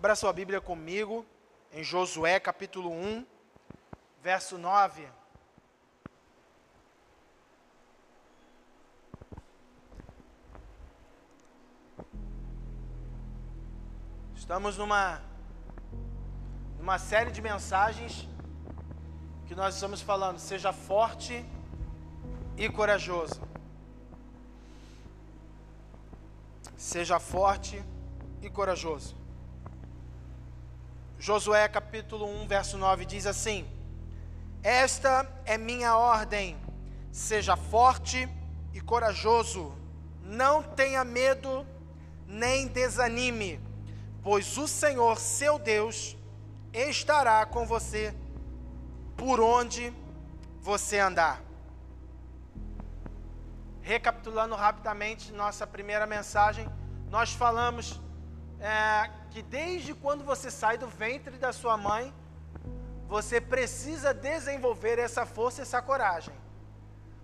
[0.00, 1.26] Abra sua Bíblia comigo
[1.70, 3.26] em Josué capítulo 1,
[4.22, 5.06] verso 9.
[14.34, 15.20] Estamos numa,
[16.78, 18.26] numa série de mensagens
[19.46, 21.44] que nós estamos falando, seja forte
[22.56, 23.42] e corajoso.
[26.74, 27.84] Seja forte
[28.40, 29.19] e corajoso.
[31.20, 33.68] Josué capítulo 1, verso 9 diz assim:
[34.62, 36.56] Esta é minha ordem,
[37.12, 38.26] seja forte
[38.72, 39.74] e corajoso,
[40.22, 41.66] não tenha medo
[42.26, 43.60] nem desanime,
[44.22, 46.16] pois o Senhor, seu Deus,
[46.72, 48.14] estará com você
[49.14, 49.92] por onde
[50.58, 51.42] você andar.
[53.82, 56.66] Recapitulando rapidamente nossa primeira mensagem,
[57.10, 58.00] nós falamos
[58.60, 62.12] é, que desde quando você sai do ventre da sua mãe,
[63.08, 66.34] você precisa desenvolver essa força essa coragem.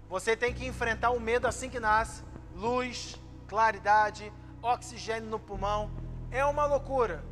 [0.09, 5.91] Você tem que enfrentar o medo assim que nasce, luz, claridade, oxigênio no pulmão.
[6.31, 7.25] É uma loucura.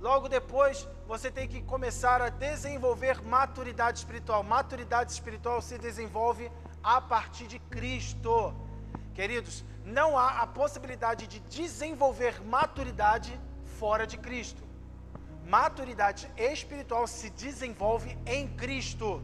[0.00, 4.42] Logo depois, você tem que começar a desenvolver maturidade espiritual.
[4.42, 6.50] Maturidade espiritual se desenvolve
[6.82, 8.54] a partir de Cristo.
[9.14, 13.38] Queridos, não há a possibilidade de desenvolver maturidade
[13.78, 14.62] fora de Cristo.
[15.46, 19.22] Maturidade espiritual se desenvolve em Cristo.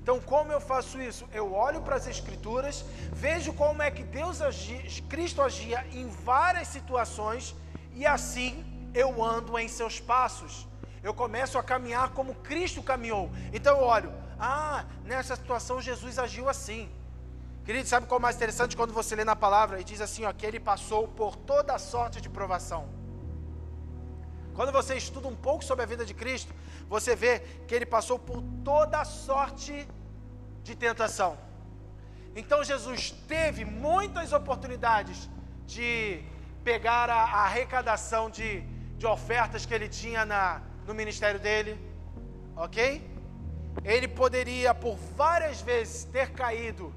[0.00, 1.28] Então, como eu faço isso?
[1.32, 6.68] Eu olho para as Escrituras, vejo como é que Deus agia, Cristo agia em várias
[6.68, 7.54] situações
[7.92, 10.66] e assim eu ando em seus passos.
[11.02, 13.30] Eu começo a caminhar como Cristo caminhou.
[13.52, 16.88] Então eu olho, ah, nessa situação Jesus agiu assim.
[17.68, 20.24] Querido, sabe qual é o mais interessante quando você lê na palavra e diz assim,
[20.24, 22.88] ó, que ele passou por toda sorte de provação.
[24.54, 26.54] Quando você estuda um pouco sobre a vida de Cristo,
[26.88, 29.86] você vê que ele passou por toda sorte
[30.62, 31.36] de tentação.
[32.34, 35.28] Então Jesus teve muitas oportunidades
[35.66, 36.22] de
[36.64, 38.62] pegar a, arrecadação de,
[38.96, 41.78] de ofertas que ele tinha na, no ministério dele,
[42.56, 43.06] ok?
[43.84, 46.94] Ele poderia por várias vezes ter caído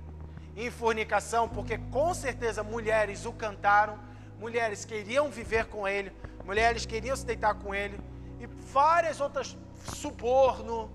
[0.56, 3.98] em fornicação, porque com certeza mulheres o cantaram,
[4.40, 6.12] mulheres queriam viver com ele,
[6.46, 8.00] mulheres queriam se deitar com ele,
[8.40, 9.58] e várias outras,
[9.96, 10.92] suborno.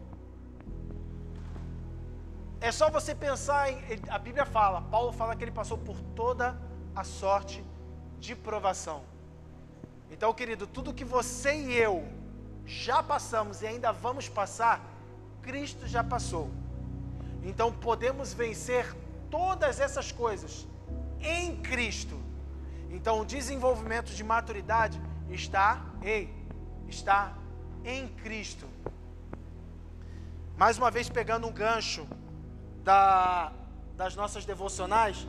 [2.60, 3.78] É só você pensar em.
[4.08, 6.60] A Bíblia fala, Paulo fala que ele passou por toda
[6.94, 7.64] a sorte
[8.18, 9.04] de provação.
[10.10, 12.08] Então, querido, tudo que você e eu
[12.64, 14.84] já passamos e ainda vamos passar,
[15.42, 16.50] Cristo já passou.
[17.44, 18.92] Então podemos vencer
[19.30, 20.66] todas essas coisas
[21.20, 22.18] em Cristo.
[22.90, 25.00] Então o desenvolvimento de maturidade
[25.30, 26.32] está, ei,
[26.88, 27.36] está
[27.84, 28.66] em Cristo.
[30.56, 32.06] Mais uma vez pegando um gancho
[32.82, 33.52] da,
[33.96, 35.26] das nossas devocionais,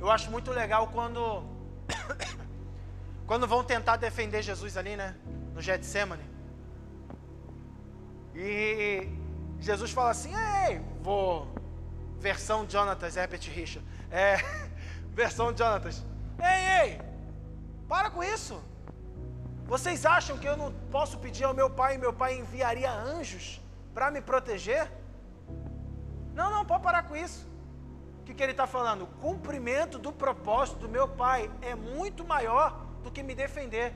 [0.00, 1.44] eu acho muito legal quando
[3.26, 5.14] quando vão tentar defender Jesus ali, né,
[5.54, 6.24] no Getsemane.
[8.34, 9.08] E
[9.60, 11.46] Jesus fala assim: "Ei, vou
[12.28, 13.86] versão Jonatas Herbert Richard.
[14.10, 14.36] É,
[15.22, 15.96] versão Jonatas.
[16.52, 17.00] Ei, ei,
[17.86, 18.54] para com isso.
[19.72, 23.60] Vocês acham que eu não posso pedir ao meu pai e meu pai enviaria anjos
[23.92, 24.90] para me proteger?
[26.38, 27.46] Não, não, pode parar com isso.
[28.20, 29.02] O que, que ele está falando?
[29.02, 32.68] O cumprimento do propósito do meu pai é muito maior
[33.02, 33.92] do que me defender.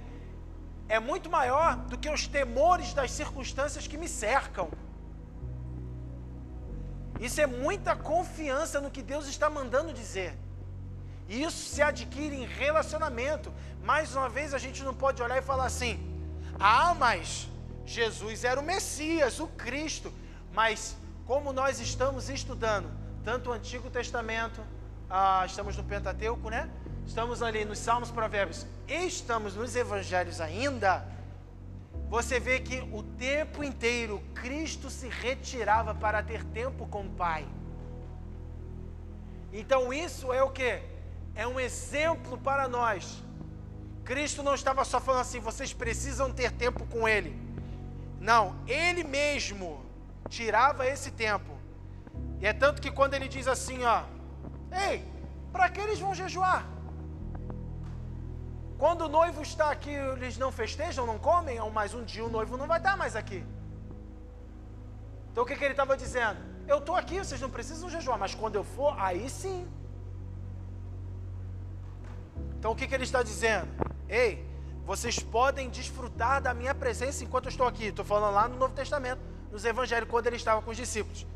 [0.87, 4.69] É muito maior do que os temores das circunstâncias que me cercam.
[7.21, 10.37] Isso é muita confiança no que Deus está mandando dizer.
[11.29, 13.53] E isso se adquire em relacionamento.
[13.83, 15.99] Mais uma vez, a gente não pode olhar e falar assim:
[16.59, 17.49] ah, mas
[17.85, 20.13] Jesus era o Messias, o Cristo.
[20.55, 20.97] Mas
[21.27, 22.91] como nós estamos estudando
[23.25, 24.63] tanto o Antigo Testamento,
[25.11, 26.71] ah, estamos no Pentateuco, né?
[27.07, 31.05] Estamos ali nos Salmos, Provérbios, estamos nos Evangelhos ainda.
[32.09, 37.47] Você vê que o tempo inteiro Cristo se retirava para ter tempo com o Pai.
[39.53, 40.81] Então isso é o que?
[41.39, 43.23] é um exemplo para nós.
[44.05, 47.33] Cristo não estava só falando assim, vocês precisam ter tempo com Ele.
[48.19, 49.81] Não, Ele mesmo
[50.29, 51.53] tirava esse tempo.
[52.41, 54.03] E é tanto que quando Ele diz assim, ó,
[54.89, 55.05] ei,
[55.53, 56.67] para que eles vão jejuar?
[58.79, 62.57] Quando o noivo está aqui, eles não festejam, não comem, mas um dia o noivo
[62.57, 63.45] não vai estar mais aqui.
[65.33, 66.39] Então o que, que ele estava dizendo?
[66.69, 69.67] Eu estou aqui, vocês não precisam jejuar, mas quando eu for, aí sim.
[72.57, 73.69] Então o que, que ele está dizendo?
[74.09, 74.47] Ei,
[74.87, 77.87] vocês podem desfrutar da minha presença enquanto eu estou aqui.
[77.87, 79.21] Estou falando lá no Novo Testamento,
[79.51, 81.27] nos Evangelhos, quando ele estava com os discípulos.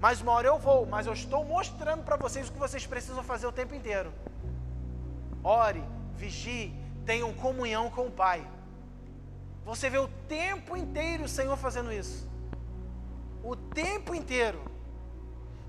[0.00, 3.22] Mas uma hora eu vou, mas eu estou mostrando para vocês o que vocês precisam
[3.22, 4.12] fazer o tempo inteiro.
[5.42, 5.84] Ore,
[6.14, 8.40] vigie, tenham comunhão com o Pai.
[9.64, 10.08] Você vê o
[10.38, 12.28] tempo inteiro o Senhor fazendo isso.
[13.42, 14.60] O tempo inteiro.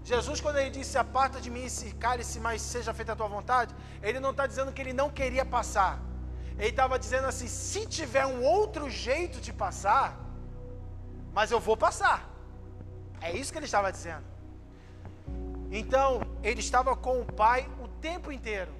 [0.03, 3.75] Jesus, quando ele disse: Aparta de mim esse cálice, mas seja feita a tua vontade,
[4.01, 5.99] ele não está dizendo que ele não queria passar.
[6.57, 10.17] Ele estava dizendo assim: se tiver um outro jeito de passar,
[11.33, 12.29] mas eu vou passar.
[13.21, 14.25] É isso que ele estava dizendo.
[15.71, 18.71] Então, ele estava com o Pai o tempo inteiro.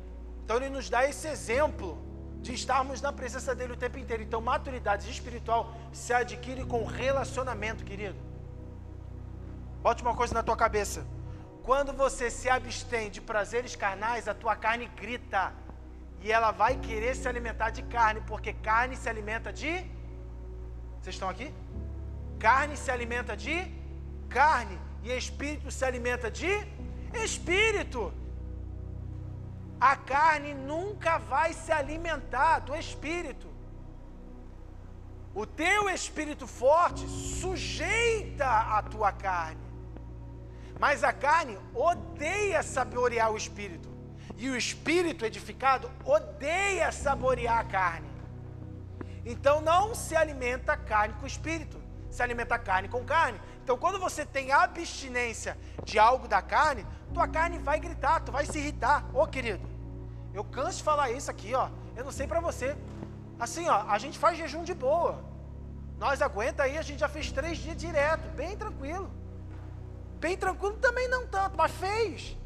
[0.43, 2.06] Então, ele nos dá esse exemplo
[2.47, 4.23] de estarmos na presença dele o tempo inteiro.
[4.23, 5.61] Então, maturidade espiritual
[6.01, 8.19] se adquire com relacionamento, querido.
[9.85, 10.99] Bote uma coisa na tua cabeça.
[11.67, 15.43] Quando você se abstém de prazeres carnais, a tua carne grita.
[16.23, 19.73] E ela vai querer se alimentar de carne, porque carne se alimenta de.
[20.99, 21.49] Vocês estão aqui?
[22.47, 23.57] Carne se alimenta de
[24.39, 26.51] carne e espírito se alimenta de
[27.25, 28.01] espírito.
[29.79, 33.47] A carne nunca vai se alimentar do espírito.
[35.33, 39.61] O teu espírito forte sujeita a tua carne.
[40.79, 43.87] Mas a carne odeia saborear o espírito.
[44.35, 48.09] E o espírito edificado odeia saborear a carne.
[49.25, 51.77] Então não se alimenta carne com espírito,
[52.09, 53.39] se alimenta carne com carne.
[53.63, 58.45] Então, quando você tem abstinência de algo da carne, tua carne vai gritar, tu vai
[58.45, 59.05] se irritar.
[59.13, 59.67] Ô, oh, querido,
[60.33, 61.69] eu canso de falar isso aqui, ó.
[61.95, 62.77] Eu não sei para você.
[63.39, 65.23] Assim, ó, a gente faz jejum de boa.
[65.97, 69.09] Nós aguenta aí, a gente já fez três dias direto, bem tranquilo.
[70.19, 72.37] Bem tranquilo também não tanto, mas fez.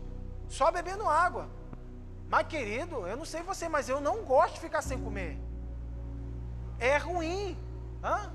[0.47, 1.49] Só bebendo água.
[2.29, 5.37] Mas, querido, eu não sei você, mas eu não gosto de ficar sem comer.
[6.79, 7.57] É ruim.
[8.03, 8.31] Hã?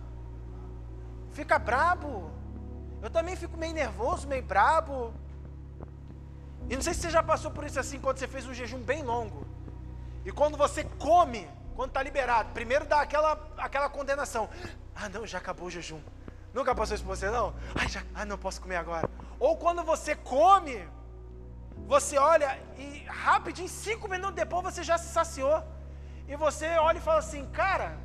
[1.37, 2.31] Fica brabo.
[3.03, 5.13] Eu também fico meio nervoso, meio brabo.
[6.71, 8.79] E não sei se você já passou por isso assim quando você fez um jejum
[8.79, 9.47] bem longo.
[10.25, 11.47] E quando você come,
[11.77, 14.49] quando está liberado, primeiro dá aquela, aquela condenação.
[14.95, 16.01] Ah, não, já acabou o jejum.
[16.55, 17.55] Nunca passou isso por você, não?
[17.75, 19.07] Ai, já, ah, não posso comer agora.
[19.39, 20.89] Ou quando você come,
[21.87, 25.63] você olha e rapidinho, cinco minutos depois, você já se saciou.
[26.27, 27.99] E você olha e fala assim, cara,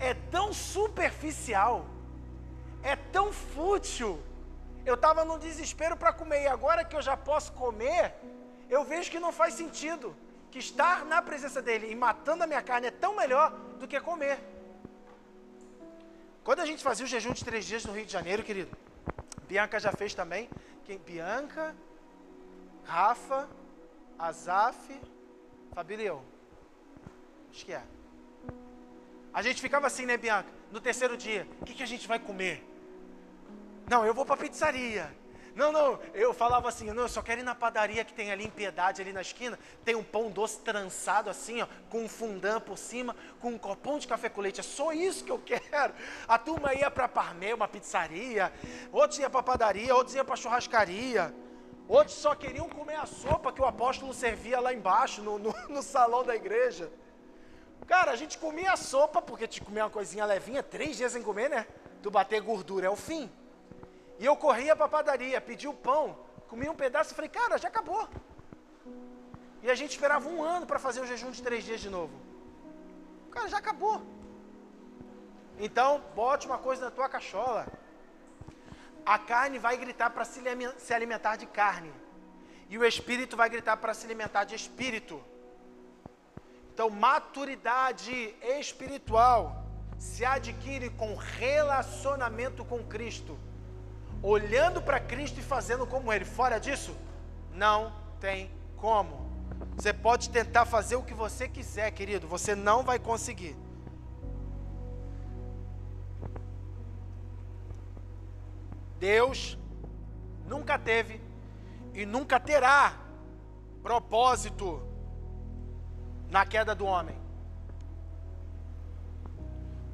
[0.00, 1.86] é tão superficial
[2.92, 4.10] é tão fútil.
[4.84, 8.14] Eu estava no desespero para comer e agora que eu já posso comer,
[8.70, 10.14] eu vejo que não faz sentido.
[10.52, 13.50] Que estar na presença dele e matando a minha carne é tão melhor
[13.80, 14.38] do que comer.
[16.44, 18.70] Quando a gente fazia o jejum de três dias no Rio de Janeiro, querido,
[19.48, 20.48] Bianca já fez também.
[20.84, 20.98] Quem?
[20.98, 21.74] Bianca,
[22.84, 23.48] Rafa,
[24.16, 24.78] Azaf,
[25.74, 26.22] Fabílio.
[27.50, 27.82] Acho que é.
[29.34, 30.48] A gente ficava assim, né, Bianca?
[30.70, 32.75] No terceiro dia, o que, que a gente vai comer?
[33.88, 35.14] Não, eu vou para a pizzaria.
[35.56, 38.44] Não, não, eu falava assim, não, eu só quero ir na padaria que tem ali
[38.44, 42.60] em Piedade, ali na esquina, tem um pão doce trançado assim, ó, com um fundã
[42.60, 45.94] por cima, com um copão de café com leite, é só isso que eu quero.
[46.28, 48.52] A turma ia para Parmê, uma pizzaria,
[48.92, 51.34] outros iam para padaria, outros iam para churrascaria,
[51.88, 55.82] outros só queriam comer a sopa que o apóstolo servia lá embaixo, no, no, no
[55.82, 56.92] salão da igreja.
[57.86, 61.22] Cara, a gente comia a sopa, porque te comer uma coisinha levinha, três dias sem
[61.22, 61.66] comer, né?
[62.02, 63.30] Tu bater gordura é o fim.
[64.18, 66.18] E eu corria para a padaria, pedi o pão,
[66.48, 68.08] comia um pedaço e falei, cara, já acabou.
[69.62, 72.14] E a gente esperava um ano para fazer o jejum de três dias de novo.
[73.30, 74.00] Cara, já acabou.
[75.58, 77.66] Então, bote uma coisa na tua cachola.
[79.04, 81.92] A carne vai gritar para se alimentar de carne.
[82.68, 85.22] E o espírito vai gritar para se alimentar de espírito.
[86.72, 89.64] Então, maturidade espiritual
[89.98, 93.38] se adquire com relacionamento com Cristo
[94.28, 96.24] olhando para Cristo e fazendo como Ele.
[96.24, 96.96] Fora disso,
[97.52, 99.24] não tem como.
[99.76, 103.56] Você pode tentar fazer o que você quiser, querido, você não vai conseguir.
[108.98, 109.56] Deus
[110.46, 111.20] nunca teve
[111.94, 112.98] e nunca terá
[113.80, 114.82] propósito
[116.28, 117.16] na queda do homem.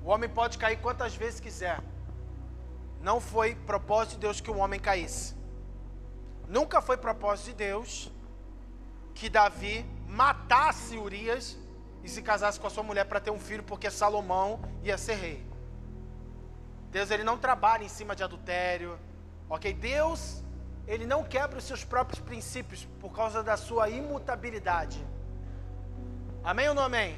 [0.03, 1.92] O homem pode cair quantas vezes quiser.
[3.03, 5.35] Não foi propósito de Deus que o homem caísse.
[6.49, 8.11] Nunca foi propósito de Deus
[9.15, 11.59] que Davi matasse Urias
[12.05, 15.15] e se casasse com a sua mulher para ter um filho, porque Salomão ia ser
[15.15, 15.47] rei.
[16.91, 18.99] Deus ele não trabalha em cima de adultério,
[19.49, 19.73] ok?
[19.73, 20.43] Deus
[20.87, 25.05] ele não quebra os seus próprios princípios por causa da sua imutabilidade.
[26.45, 27.17] Amém ou não amém?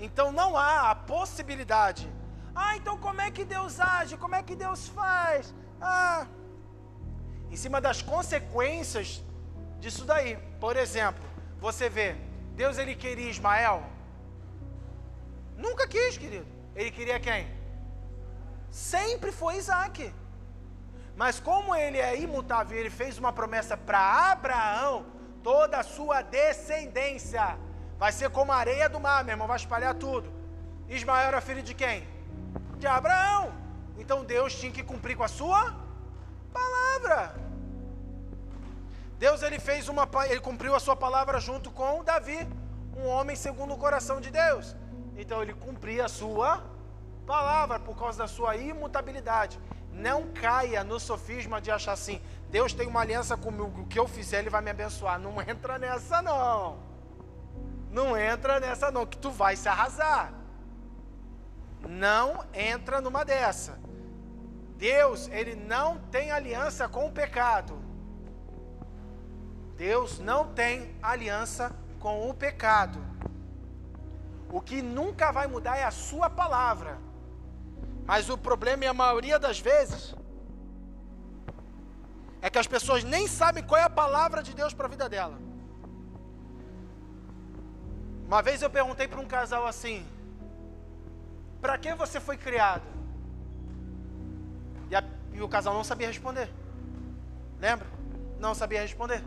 [0.00, 2.08] Então não há a possibilidade.
[2.54, 4.16] Ah, então como é que Deus age?
[4.16, 5.54] Como é que Deus faz?
[5.80, 6.26] Ah,
[7.50, 9.22] em cima das consequências
[9.80, 10.36] disso daí.
[10.60, 11.24] Por exemplo,
[11.60, 12.16] você vê,
[12.54, 13.82] Deus ele queria Ismael?
[15.56, 16.46] Nunca quis, querido.
[16.74, 17.48] Ele queria quem?
[18.70, 20.12] Sempre foi Isaac.
[21.16, 25.06] Mas como ele é imutável, ele fez uma promessa para Abraão,
[25.42, 27.56] toda a sua descendência
[27.98, 30.32] vai ser como a areia do mar, meu irmão, vai espalhar tudo.
[30.88, 32.06] Ismael era filho de quem?
[32.84, 33.50] De Abraão.
[33.96, 35.74] Então Deus tinha que cumprir com a sua
[36.52, 37.34] palavra.
[39.18, 42.46] Deus ele fez uma ele cumpriu a sua palavra junto com Davi,
[42.94, 44.76] um homem segundo o coração de Deus.
[45.16, 46.62] Então ele cumpria a sua
[47.26, 49.58] palavra por causa da sua imutabilidade.
[49.90, 54.06] Não caia no sofisma de achar assim: Deus tem uma aliança comigo, o que eu
[54.06, 55.18] fizer ele vai me abençoar.
[55.18, 56.80] Não entra nessa não.
[57.90, 60.43] Não entra nessa não, que tu vai se arrasar.
[61.88, 63.78] Não entra numa dessa.
[64.76, 67.78] Deus, ele não tem aliança com o pecado.
[69.76, 72.98] Deus não tem aliança com o pecado.
[74.50, 76.98] O que nunca vai mudar é a sua palavra.
[78.04, 80.14] Mas o problema, e a maioria das vezes,
[82.42, 85.08] é que as pessoas nem sabem qual é a palavra de Deus para a vida
[85.08, 85.38] dela.
[88.26, 90.06] Uma vez eu perguntei para um casal assim:
[91.64, 92.82] Para que você foi criado?
[94.90, 95.02] E, a,
[95.32, 96.50] e o casal não sabia responder.
[97.58, 97.86] Lembra?
[98.38, 99.24] Não sabia responder.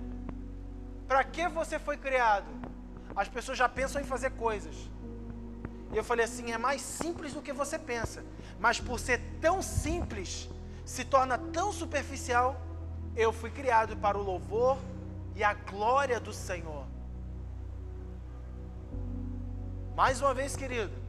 [1.07, 2.45] Para que você foi criado?
[3.15, 4.75] As pessoas já pensam em fazer coisas.
[5.91, 8.23] E eu falei assim: é mais simples do que você pensa.
[8.59, 10.47] Mas por ser tão simples,
[10.85, 12.61] se torna tão superficial.
[13.15, 14.77] Eu fui criado para o louvor
[15.35, 16.85] e a glória do Senhor.
[19.95, 21.06] Mais uma vez, querido.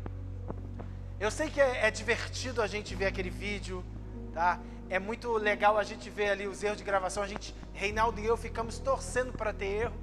[1.20, 3.84] Eu sei que é, é divertido a gente ver aquele vídeo,
[4.32, 4.60] tá?
[4.88, 7.22] É muito legal a gente ver ali os erros de gravação.
[7.22, 9.96] A gente, Reinaldo e eu, ficamos torcendo para ter erro.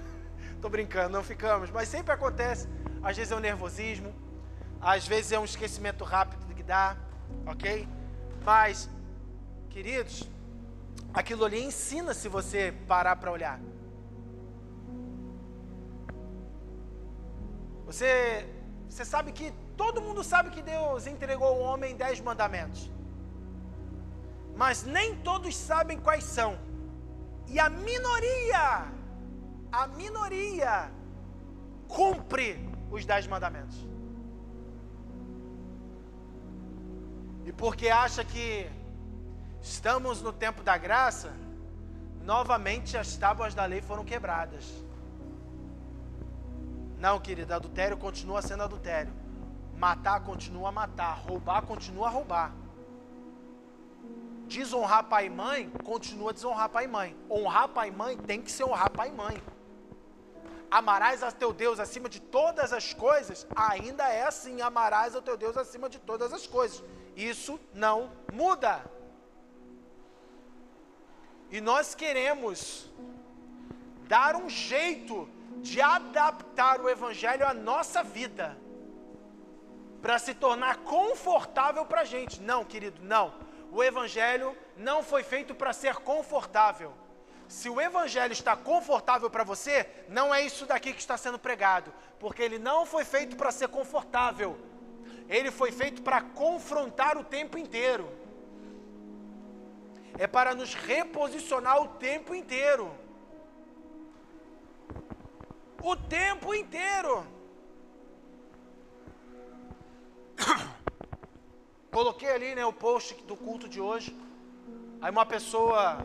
[0.60, 2.68] Tô brincando, não ficamos, mas sempre acontece.
[3.02, 4.14] Às vezes é um nervosismo,
[4.80, 6.96] às vezes é um esquecimento rápido que dá,
[7.46, 7.88] ok?
[8.44, 8.88] Mas,
[9.70, 10.28] queridos,
[11.12, 13.58] aquilo ali ensina se você parar para olhar.
[17.86, 18.46] Você,
[18.88, 22.90] você sabe que todo mundo sabe que Deus entregou ao homem dez mandamentos,
[24.56, 26.58] mas nem todos sabem quais são.
[27.46, 28.86] E a minoria,
[29.70, 30.90] a minoria
[31.88, 33.76] cumpre os dez mandamentos.
[37.44, 38.70] E porque acha que
[39.60, 41.32] estamos no tempo da graça,
[42.22, 44.64] novamente as tábuas da lei foram quebradas.
[46.98, 49.23] Não, querida, adultério continua sendo adultério.
[49.86, 51.14] Matar continua a matar.
[51.26, 52.52] Roubar continua a roubar.
[54.46, 57.16] Desonrar pai e mãe continua a desonrar pai e mãe.
[57.30, 59.36] Honrar pai e mãe tem que ser honrar pai e mãe
[60.78, 65.36] amarás a teu Deus acima de todas as coisas, ainda é assim: amarás ao teu
[65.36, 66.82] Deus acima de todas as coisas.
[67.16, 68.84] Isso não muda.
[71.48, 72.90] E nós queremos
[74.08, 75.28] dar um jeito
[75.62, 78.58] de adaptar o Evangelho à nossa vida,
[80.04, 82.38] para se tornar confortável para a gente.
[82.38, 83.32] Não, querido, não.
[83.72, 86.92] O Evangelho não foi feito para ser confortável.
[87.48, 91.92] Se o evangelho está confortável para você, não é isso daqui que está sendo pregado,
[92.18, 94.58] porque ele não foi feito para ser confortável.
[95.26, 98.06] Ele foi feito para confrontar o tempo inteiro.
[100.18, 102.90] É para nos reposicionar o tempo inteiro.
[105.82, 107.33] O tempo inteiro.
[111.90, 114.16] Coloquei ali né, o post do culto de hoje.
[115.00, 115.98] Aí uma pessoa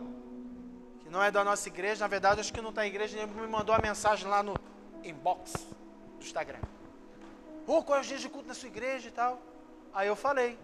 [0.99, 3.47] que não é da nossa igreja, na verdade, acho que não está em igreja, me
[3.47, 4.55] mandou uma mensagem lá no
[5.03, 5.53] inbox
[6.17, 6.59] do Instagram.
[7.65, 9.41] Pô, qual é os dias de culto na sua igreja e tal?
[9.93, 10.57] Aí eu falei,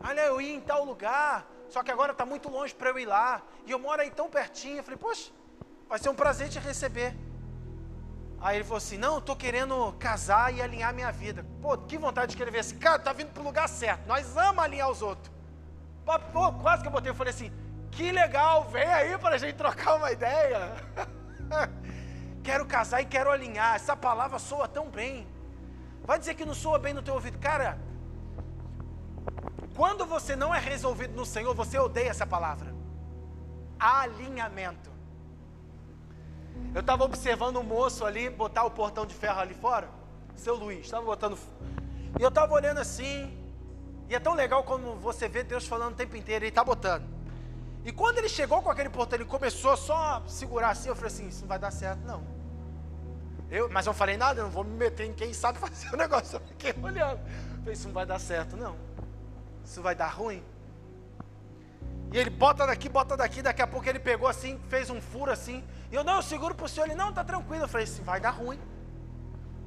[0.00, 3.06] olha, eu ia em tal lugar, só que agora está muito longe para eu ir
[3.06, 4.78] lá, e eu moro aí tão pertinho.
[4.78, 5.30] Eu falei, poxa,
[5.88, 7.14] vai ser um prazer te receber.
[8.40, 11.44] Aí ele falou assim: Não, eu estou querendo casar e alinhar minha vida.
[11.60, 14.06] Pô, que vontade de querer ver esse cara, tá vindo para o lugar certo.
[14.06, 15.32] Nós amamos alinhar os outros.
[16.32, 17.52] Pô, quase que eu botei, eu falei assim:
[17.90, 20.72] que legal, vem aí para a gente trocar uma ideia.
[22.44, 23.74] quero casar e quero alinhar.
[23.74, 25.26] Essa palavra soa tão bem.
[26.04, 27.38] Vai dizer que não soa bem no teu ouvido.
[27.38, 27.78] Cara,
[29.74, 32.74] quando você não é resolvido no Senhor, você odeia essa palavra.
[33.78, 34.95] Alinhamento.
[36.76, 39.88] Eu estava observando um moço ali botar o portão de ferro ali fora.
[40.34, 41.38] Seu Luiz, estava botando.
[42.20, 43.34] E eu estava olhando assim,
[44.10, 47.02] e é tão legal como você vê Deus falando o tempo inteiro, ele está botando.
[47.82, 51.10] E quando ele chegou com aquele portão, ele começou só a segurar assim, eu falei
[51.10, 52.22] assim, isso não vai dar certo não.
[53.50, 55.88] Eu, mas eu não falei nada, eu não vou me meter em quem sabe fazer
[55.94, 56.36] o negócio.
[56.36, 57.20] Eu fiquei olhando.
[57.52, 58.76] Eu falei, isso não vai dar certo, não.
[59.64, 60.44] Isso vai dar ruim.
[62.12, 65.30] E ele bota daqui, bota daqui, daqui a pouco ele pegou assim, fez um furo
[65.30, 65.62] assim.
[65.90, 66.86] E eu, não, eu seguro para o senhor.
[66.86, 67.64] Ele, não, tá tranquilo.
[67.64, 68.58] Eu falei, isso vai dar ruim.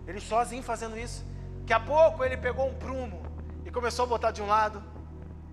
[0.08, 1.26] Ele sozinho fazendo isso.
[1.60, 3.22] Daqui a pouco ele pegou um prumo
[3.64, 4.84] e começou a botar de um lado,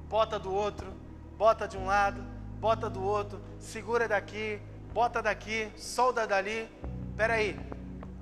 [0.09, 0.91] bota do outro,
[1.37, 2.25] bota de um lado,
[2.59, 4.59] bota do outro, segura daqui,
[4.95, 6.71] bota daqui, solda dali.
[7.11, 7.61] Espera aí,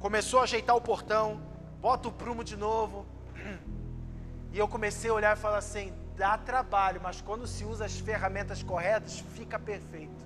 [0.00, 1.40] começou a ajeitar o portão,
[1.80, 3.06] bota o prumo de novo.
[4.52, 7.98] E eu comecei a olhar e falar assim: dá trabalho, mas quando se usa as
[7.98, 10.24] ferramentas corretas, fica perfeito.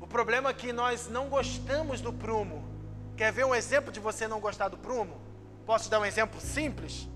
[0.00, 2.64] O problema é que nós não gostamos do prumo.
[3.16, 5.20] Quer ver um exemplo de você não gostar do prumo?
[5.64, 7.08] Posso dar um exemplo simples?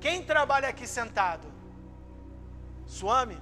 [0.00, 1.46] Quem trabalha aqui sentado?
[2.86, 3.38] Suame?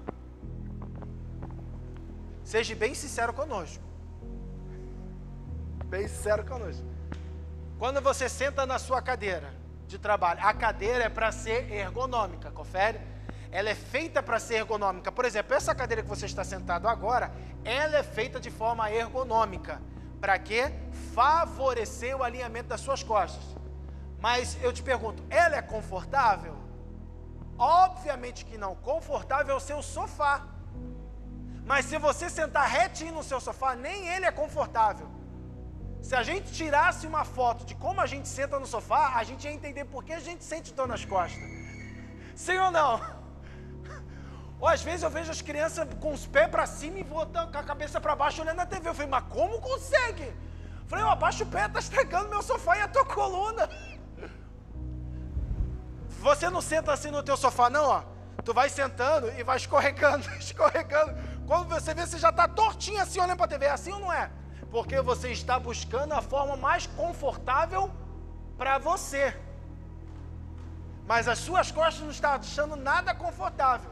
[2.44, 3.90] Seja bem sincero conosco
[5.90, 6.84] bem sincero conosco.
[7.78, 9.52] Quando você senta na sua cadeira
[9.90, 13.00] de trabalho, a cadeira é para ser ergonômica, confere?
[13.50, 15.10] Ela é feita para ser ergonômica.
[15.10, 17.32] Por exemplo, essa cadeira que você está sentado agora,
[17.64, 19.82] ela é feita de forma ergonômica.
[20.20, 20.72] Para quê?
[21.12, 23.42] Favorecer o alinhamento das suas costas.
[24.20, 26.56] Mas eu te pergunto, ela é confortável?
[27.58, 28.76] Obviamente que não.
[28.76, 30.46] Confortável é o seu sofá.
[31.64, 35.19] Mas se você sentar retinho no seu sofá, nem ele é confortável.
[36.02, 39.44] Se a gente tirasse uma foto de como a gente senta no sofá, a gente
[39.44, 41.42] ia entender por que a gente sente dor nas costas.
[42.34, 43.00] Sim ou não?
[44.58, 47.58] Ou às vezes eu vejo as crianças com os pés para cima e voltando com
[47.58, 48.88] a cabeça para baixo olhando na TV.
[48.88, 50.24] Eu falei, mas como consegue?
[50.24, 53.68] Eu falei, eu abaixo o pé, está estragando meu sofá e a tua coluna.
[56.20, 58.02] Você não senta assim no teu sofá, não, ó.
[58.44, 61.14] Tu vai sentando e vai escorregando, escorregando.
[61.46, 63.66] Quando você vê, você já está tortinho assim olhando para a TV.
[63.66, 64.30] É assim ou não é?
[64.70, 67.90] Porque você está buscando a forma mais confortável
[68.56, 69.36] para você.
[71.06, 73.90] Mas as suas costas não estão achando nada confortável.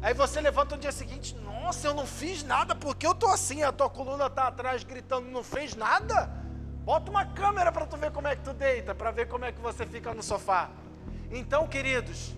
[0.00, 3.62] Aí você levanta no dia seguinte, nossa, eu não fiz nada porque eu estou assim,
[3.62, 6.26] a tua coluna está atrás gritando, não fez nada?
[6.84, 9.52] Bota uma câmera para tu ver como é que tu deita, para ver como é
[9.52, 10.70] que você fica no sofá.
[11.30, 12.34] Então, queridos,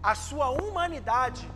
[0.00, 1.50] a sua humanidade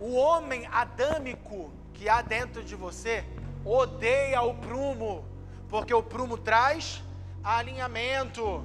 [0.00, 3.24] o homem adâmico que há dentro de você
[3.64, 5.24] odeia o prumo,
[5.68, 7.02] porque o prumo traz
[7.42, 8.64] alinhamento.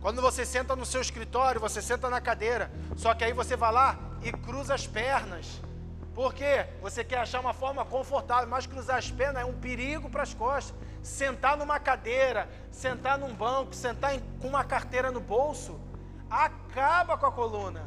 [0.00, 3.72] Quando você senta no seu escritório, você senta na cadeira, só que aí você vai
[3.72, 5.60] lá e cruza as pernas.
[6.14, 6.66] Por quê?
[6.80, 10.32] Você quer achar uma forma confortável, mas cruzar as pernas é um perigo para as
[10.32, 10.74] costas.
[11.02, 15.78] Sentar numa cadeira, sentar num banco, sentar em, com uma carteira no bolso,
[16.30, 17.84] acaba com a coluna.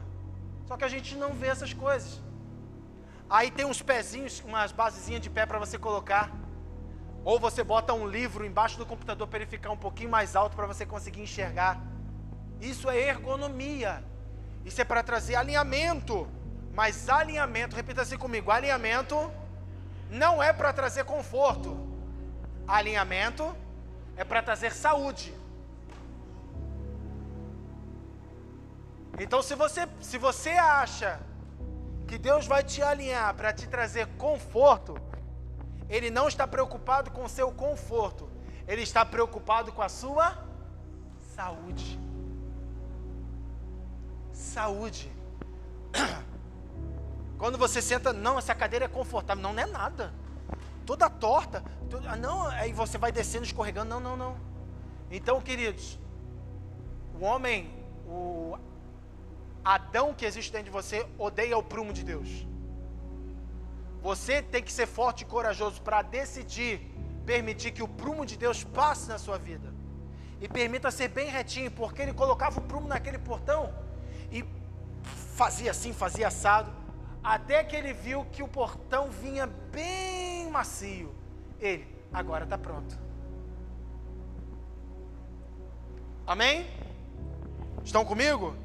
[0.67, 2.21] Só que a gente não vê essas coisas.
[3.29, 6.31] Aí tem uns pezinhos, umas basezinhas de pé para você colocar.
[7.23, 10.55] Ou você bota um livro embaixo do computador para ele ficar um pouquinho mais alto
[10.55, 11.79] para você conseguir enxergar.
[12.59, 14.03] Isso é ergonomia.
[14.65, 16.27] Isso é para trazer alinhamento.
[16.73, 19.31] Mas alinhamento, repita assim comigo: alinhamento
[20.09, 21.77] não é para trazer conforto.
[22.67, 23.55] Alinhamento
[24.17, 25.33] é para trazer saúde.
[29.19, 31.19] Então, se você, se você acha
[32.09, 34.99] que Deus vai te alinhar para te trazer conforto,
[35.87, 38.27] Ele não está preocupado com o seu conforto,
[38.67, 40.35] Ele está preocupado com a sua
[41.35, 41.99] saúde.
[44.33, 45.11] Saúde.
[47.37, 49.43] Quando você senta, não, essa cadeira é confortável.
[49.43, 50.11] Não, não é nada.
[50.87, 51.63] Toda torta.
[51.91, 53.87] Toda, não, aí você vai descendo, escorregando.
[53.87, 54.35] Não, não, não.
[55.11, 55.99] Então, queridos,
[57.19, 57.71] o homem,
[58.07, 58.57] o,
[59.63, 62.47] Adão que existe dentro de você odeia o prumo de Deus.
[64.01, 66.89] Você tem que ser forte e corajoso para decidir
[67.25, 69.71] permitir que o prumo de Deus passe na sua vida.
[70.41, 73.71] E permita ser bem retinho, porque ele colocava o prumo naquele portão
[74.31, 74.43] e
[75.35, 76.71] fazia assim, fazia assado,
[77.23, 81.13] até que ele viu que o portão vinha bem macio.
[81.59, 82.97] Ele, agora está pronto.
[86.25, 86.65] Amém?
[87.83, 88.55] Estão comigo?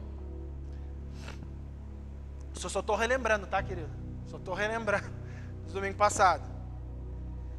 [2.65, 3.91] Eu só estou relembrando, tá, querido?
[4.27, 5.09] Só estou relembrando
[5.67, 6.43] do domingo passado.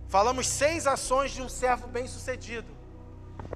[0.08, 2.68] Falamos seis ações de um servo bem-sucedido.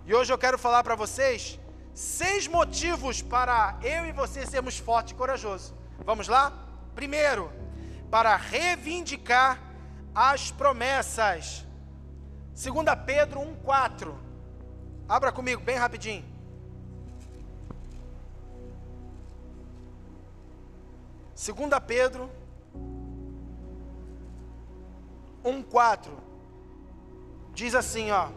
[0.05, 1.59] E hoje eu quero falar para vocês
[1.93, 5.73] seis motivos para eu e você sermos fortes e corajosos.
[6.05, 6.53] Vamos lá?
[6.95, 7.51] Primeiro,
[8.09, 9.59] para reivindicar
[10.13, 11.65] as promessas.
[12.55, 14.13] 2 Pedro 1,4.
[15.07, 16.23] Abra comigo, bem rapidinho.
[21.39, 22.29] Segunda Pedro
[25.41, 26.09] 1:4
[27.53, 28.27] diz assim, ó: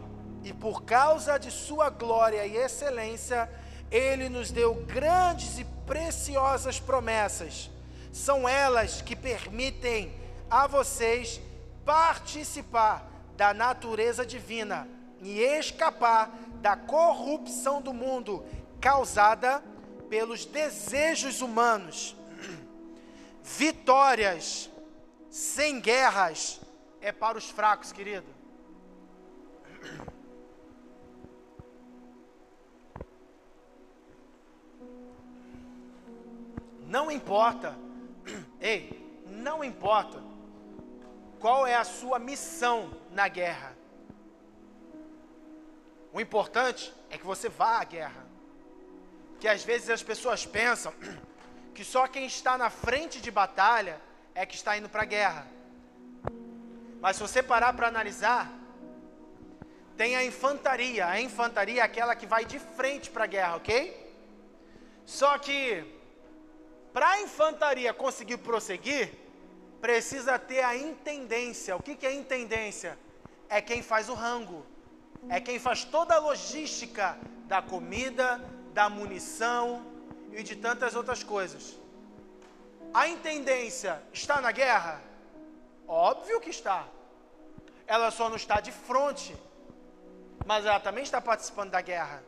[0.41, 3.51] E por causa de sua glória e excelência,
[3.91, 7.69] ele nos deu grandes e preciosas promessas.
[8.13, 10.15] São elas que permitem
[10.49, 11.41] a vocês
[11.83, 14.87] participar da natureza divina
[15.21, 18.45] e escapar da corrupção do mundo
[18.79, 19.61] causada
[20.09, 22.15] pelos desejos humanos.
[23.43, 24.71] Vitórias
[25.29, 26.61] sem guerras
[27.01, 28.25] é para os fracos, querido.
[36.87, 37.75] Não importa,
[38.61, 40.23] ei, não importa
[41.39, 43.75] qual é a sua missão na guerra.
[46.13, 48.25] O importante é que você vá à guerra.
[49.39, 50.93] Que às vezes as pessoas pensam
[51.73, 53.99] que só quem está na frente de batalha
[54.35, 55.47] é que está indo para a guerra.
[57.01, 58.51] Mas se você parar para analisar,
[59.97, 61.05] tem a infantaria.
[61.07, 64.15] A infantaria é aquela que vai de frente para a guerra, ok?
[65.05, 65.83] Só que
[66.93, 69.11] para a infantaria conseguir prosseguir,
[69.81, 71.75] precisa ter a intendência.
[71.75, 72.97] O que, que é intendência?
[73.49, 74.65] É quem faz o rango,
[75.27, 78.41] é quem faz toda a logística da comida,
[78.73, 79.85] da munição
[80.35, 81.77] e de tantas outras coisas.
[82.93, 85.01] A intendência está na guerra?
[85.87, 86.85] Óbvio que está.
[87.87, 89.35] Ela só não está de frente,
[90.45, 92.23] mas ela também está participando da guerra.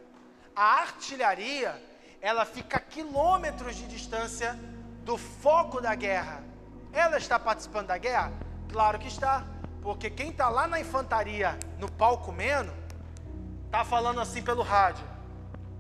[0.55, 1.81] A artilharia,
[2.21, 4.57] ela fica a quilômetros de distância
[5.03, 6.43] do foco da guerra.
[6.91, 8.31] Ela está participando da guerra?
[8.71, 9.45] Claro que está,
[9.81, 12.73] porque quem está lá na infantaria, no palco menos,
[13.65, 15.05] está falando assim pelo rádio: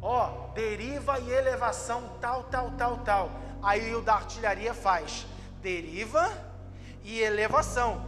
[0.01, 3.31] ó, deriva e elevação tal, tal, tal, tal.
[3.61, 5.25] Aí o da artilharia faz
[5.61, 6.31] deriva
[7.03, 8.05] e elevação.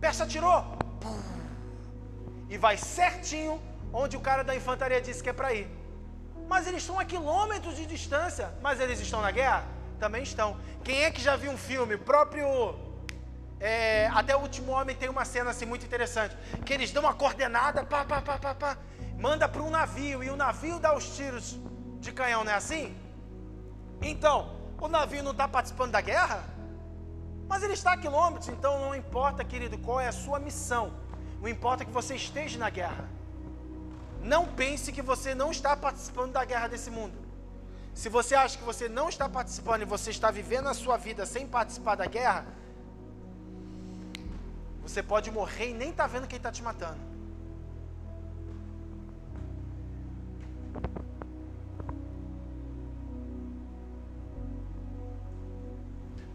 [0.00, 0.64] Peça atirou.
[2.48, 3.60] E vai certinho
[3.92, 5.68] onde o cara da infantaria disse que é para ir.
[6.48, 8.54] Mas eles estão a quilômetros de distância.
[8.62, 9.64] Mas eles estão na guerra?
[9.98, 10.56] Também estão.
[10.84, 11.96] Quem é que já viu um filme?
[11.96, 12.46] Próprio.
[13.58, 16.36] É, até o último homem tem uma cena assim muito interessante.
[16.64, 18.78] Que eles dão uma coordenada, pá, pá, pá, pá, pá
[19.18, 20.22] manda para um navio.
[20.22, 21.58] E o navio dá os tiros
[22.00, 22.96] de canhão, não é assim?
[24.00, 26.44] Então, o navio não está participando da guerra?
[27.48, 30.92] Mas ele está a quilômetros, então não importa, querido, qual é a sua missão.
[31.40, 33.08] O importa é que você esteja na guerra.
[34.22, 37.16] Não pense que você não está participando da guerra desse mundo.
[37.94, 41.24] Se você acha que você não está participando e você está vivendo a sua vida
[41.24, 42.44] sem participar da guerra,
[44.82, 47.15] você pode morrer e nem está vendo quem está te matando.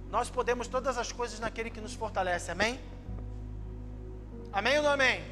[0.10, 2.80] Nós podemos todas as coisas naquele que nos fortalece, amém?
[4.52, 5.24] Amém ou não amém?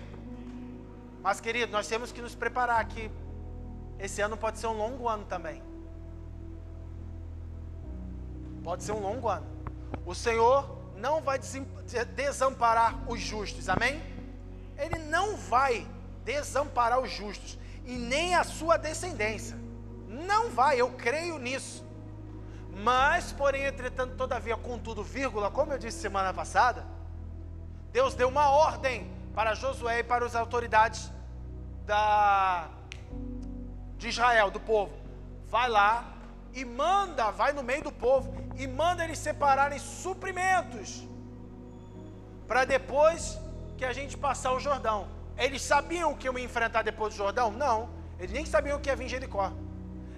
[1.22, 3.12] Mas, querido, nós temos que nos preparar que
[4.00, 5.62] esse ano pode ser um longo ano também.
[8.63, 9.45] Pode ser um longo ano.
[10.06, 11.38] O Senhor não vai
[12.15, 14.02] desamparar os justos, amém?
[14.78, 15.86] Ele não vai
[16.24, 17.58] desamparar os justos
[17.89, 19.58] e nem a sua descendência.
[20.08, 21.84] Não vai, eu creio nisso.
[22.71, 26.86] Mas, porém, entretanto, todavia, contudo, vírgula, como eu disse semana passada,
[27.91, 31.12] Deus deu uma ordem para Josué e para as autoridades
[31.88, 32.69] da,
[33.97, 34.93] de Israel, do povo.
[35.47, 36.13] Vai lá
[36.54, 41.08] e manda, vai no meio do povo e manda eles separarem suprimentos
[42.47, 43.39] para depois
[43.78, 45.18] que a gente passar o Jordão.
[45.39, 47.49] Eles sabiam que eu ia enfrentar depois do Jordão?
[47.49, 47.89] Não.
[48.19, 49.54] Eles nem sabiam que ia vir Jericó.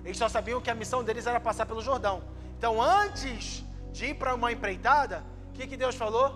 [0.04, 2.24] Eles só sabiam que a missão deles era passar pelo Jordão.
[2.58, 6.28] Então, antes de ir para uma empreitada, o que, que Deus falou?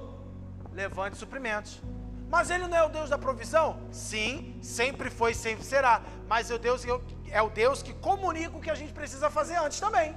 [0.72, 1.82] Levante suprimentos.
[2.30, 3.80] Mas Ele não é o Deus da provisão?
[3.92, 6.04] Sim, sempre foi, sempre será.
[6.28, 6.84] Mas é o Deus,
[7.32, 10.16] é o Deus que comunica o que a gente precisa fazer antes também.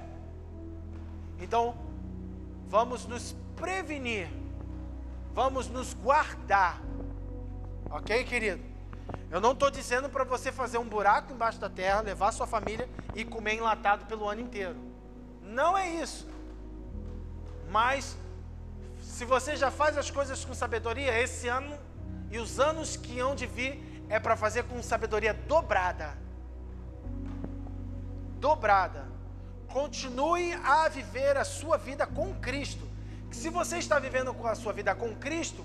[1.39, 1.75] Então,
[2.67, 4.29] vamos nos prevenir,
[5.33, 6.81] vamos nos guardar.
[7.91, 8.63] Ok, querido?
[9.31, 12.87] Eu não estou dizendo para você fazer um buraco embaixo da terra, levar sua família
[13.15, 14.75] e comer enlatado pelo ano inteiro.
[15.41, 16.27] Não é isso.
[17.69, 18.15] Mas,
[19.01, 21.75] se você já faz as coisas com sabedoria, esse ano
[22.29, 26.15] e os anos que hão de vir é para fazer com sabedoria dobrada.
[28.39, 29.07] Dobrada.
[29.67, 32.87] Continue a viver a sua vida com Cristo.
[33.31, 35.63] Se você está vivendo a sua vida com Cristo,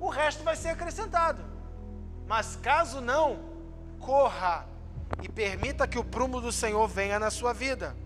[0.00, 1.42] o resto vai ser acrescentado.
[2.26, 3.38] Mas caso não,
[4.00, 4.66] corra,
[5.22, 7.96] e permita que o prumo do Senhor venha na sua vida.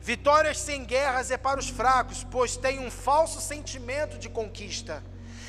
[0.00, 5.02] Vitórias sem guerras é para os fracos, pois tem um falso sentimento de conquista.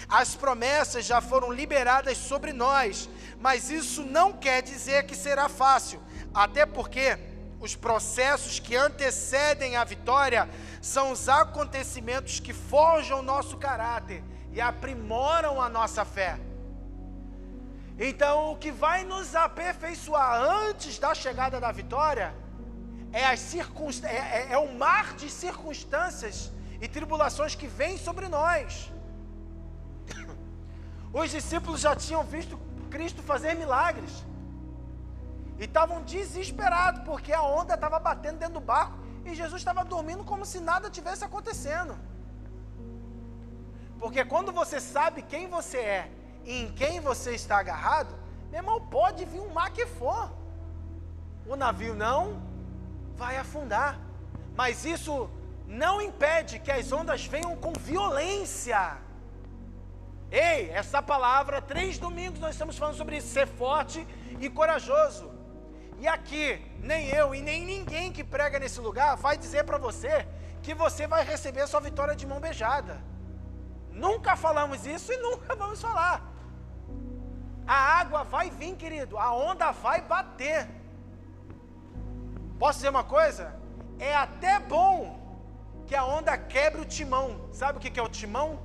[0.08, 3.08] As promessas já foram liberadas sobre nós,
[3.40, 6.02] mas isso não quer dizer que será fácil,
[6.34, 7.18] até porque
[7.60, 10.50] os processos que antecedem a vitória
[10.82, 16.40] são os acontecimentos que forjam nosso caráter e aprimoram a nossa fé.
[17.98, 22.34] Então, o que vai nos aperfeiçoar antes da chegada da vitória
[23.12, 24.04] é, as circunst...
[24.04, 28.92] é, é, é o mar de circunstâncias e tribulações que vêm sobre nós.
[31.12, 32.58] Os discípulos já tinham visto
[32.90, 34.26] Cristo fazer milagres.
[35.58, 40.24] E estavam desesperados, porque a onda estava batendo dentro do barco e Jesus estava dormindo
[40.24, 41.98] como se nada tivesse acontecendo.
[44.00, 46.12] Porque quando você sabe quem você é
[46.46, 48.16] e em quem você está agarrado,
[48.50, 50.32] meu irmão, pode vir um mar que for.
[51.46, 52.42] O navio não
[53.16, 54.00] vai afundar.
[54.56, 55.30] Mas isso
[55.68, 58.98] não impede que as ondas venham com violência.
[60.32, 64.08] Ei, essa palavra, três domingos nós estamos falando sobre isso, ser forte
[64.40, 65.32] e corajoso.
[66.00, 70.28] E aqui, nem eu e nem ninguém que prega nesse lugar vai dizer para você
[70.62, 73.09] que você vai receber a sua vitória de mão beijada.
[74.06, 76.18] Nunca falamos isso e nunca vamos falar.
[77.68, 80.68] A água vai vir, querido, a onda vai bater.
[82.58, 83.54] Posso dizer uma coisa?
[84.00, 85.20] É até bom
[85.86, 87.48] que a onda quebre o timão.
[87.52, 88.60] Sabe o que é o timão?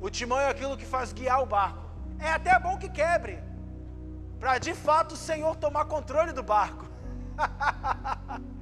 [0.00, 1.82] O timão é aquilo que faz guiar o barco.
[2.18, 3.38] É até bom que quebre,
[4.40, 6.86] para de fato o Senhor tomar controle do barco.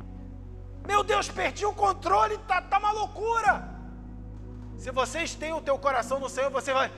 [0.87, 3.80] Meu Deus, perdi o controle, tá, tá uma loucura.
[4.81, 6.90] Se vocês têm o teu coração no Senhor, você vai.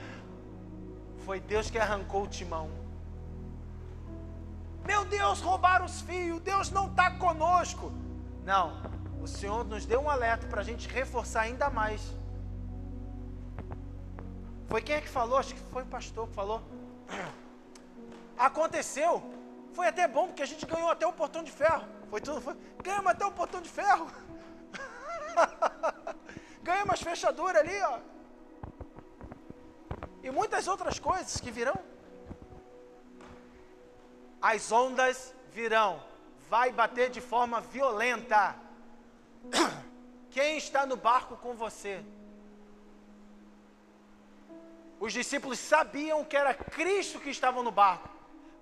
[1.25, 2.67] Foi Deus que arrancou o timão.
[4.85, 7.91] Meu Deus, roubaram os fios, Deus não está conosco.
[8.43, 8.65] Não,
[9.21, 12.01] o Senhor nos deu um alerta para a gente reforçar ainda mais
[14.73, 15.37] foi quem é que falou?
[15.37, 16.59] Acho que foi o pastor que falou.
[18.35, 19.21] Aconteceu.
[19.71, 21.83] Foi até bom, porque a gente ganhou até o portão de ferro.
[22.09, 22.55] Foi tudo, foi.
[22.83, 24.07] Ganhamos até o portão de ferro.
[26.63, 27.99] Ganhamos as fechaduras ali, ó.
[30.23, 31.77] E muitas outras coisas que virão.
[34.41, 36.01] As ondas virão.
[36.49, 38.55] Vai bater de forma violenta.
[40.31, 42.03] Quem está no barco com você?
[44.99, 48.09] Os discípulos sabiam que era Cristo que estava no barco,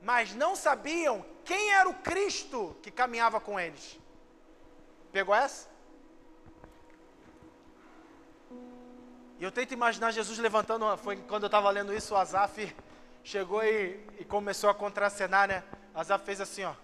[0.01, 3.99] mas não sabiam quem era o Cristo que caminhava com eles.
[5.11, 5.70] Pegou essa?
[9.41, 12.75] E eu tento imaginar Jesus levantando, foi quando eu estava lendo isso, o Azaf
[13.23, 15.63] chegou e, e começou a contracenar, né?
[15.95, 16.75] Azaf fez assim, ó.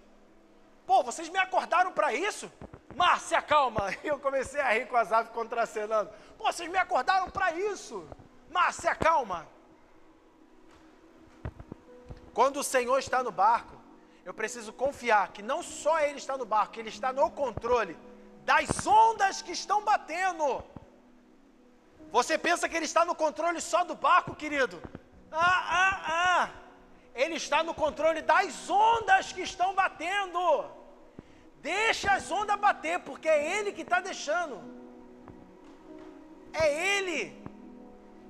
[0.84, 2.52] Pô, vocês me acordaram para isso?
[2.96, 3.96] Márcia, calma.
[4.04, 6.10] E eu comecei a rir com o Azaf contracenando.
[6.36, 8.10] Pô, vocês me acordaram para isso?
[8.50, 9.48] Márcia, calma.
[12.34, 13.76] Quando o Senhor está no barco,
[14.26, 17.96] eu preciso confiar que não só Ele está no barco, Ele está no controle
[18.44, 20.64] das ondas que estão batendo.
[22.18, 24.82] Você pensa que Ele está no controle só do barco, querido?
[25.32, 26.50] Ah, ah, ah.
[27.14, 30.42] Ele está no controle das ondas que estão batendo.
[31.62, 34.58] Deixa as ondas bater, porque é Ele que está deixando.
[36.52, 37.20] É Ele.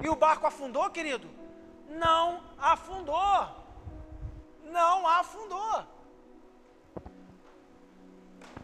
[0.04, 1.30] E o barco afundou, querido?
[1.88, 3.48] Não afundou.
[4.66, 5.86] Não afundou.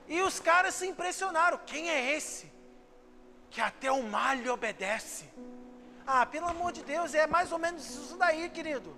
[0.06, 1.60] E os caras se impressionaram.
[1.66, 2.53] Quem é esse?
[3.54, 5.24] Que até o mar lhe obedece.
[6.06, 8.92] Ah, pelo amor de Deus, é mais ou menos isso daí, querido.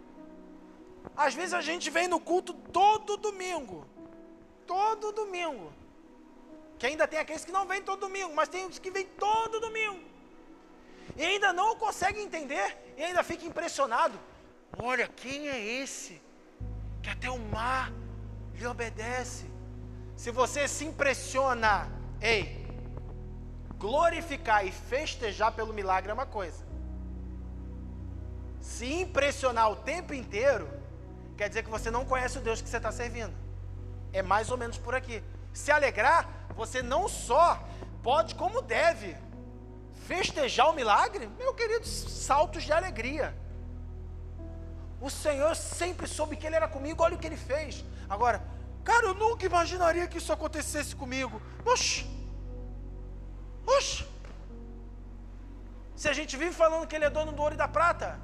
[1.26, 3.86] Às vezes a gente vem no culto todo domingo.
[4.66, 5.72] Todo domingo.
[6.80, 9.60] Que ainda tem aqueles que não vêm todo domingo, mas tem os que vêm todo
[9.68, 10.16] domingo
[11.16, 14.20] e ainda não consegue entender, e ainda fica impressionado.
[14.78, 16.22] Olha, quem é esse
[17.02, 17.92] que até o mar
[18.54, 19.46] lhe obedece?
[20.16, 21.90] Se você se impressiona,
[22.22, 22.65] ei,
[23.78, 26.64] glorificar e festejar pelo milagre é uma coisa.
[28.60, 30.68] Se impressionar o tempo inteiro,
[31.38, 33.34] quer dizer que você não conhece o Deus que você está servindo.
[34.12, 35.22] É mais ou menos por aqui.
[35.54, 37.62] Se alegrar, você não só
[38.02, 39.16] pode, como deve
[40.08, 43.36] festejar o milagre, meu querido, saltos de alegria.
[45.02, 47.84] O Senhor sempre soube que Ele era comigo, olha o que Ele fez.
[48.10, 48.42] Agora,
[48.84, 51.42] cara, eu nunca imaginaria que isso acontecesse comigo.
[51.66, 52.15] Oxi,
[53.66, 54.06] oxi.
[55.96, 58.20] Se a gente vive falando que Ele é dono do ouro e da prata.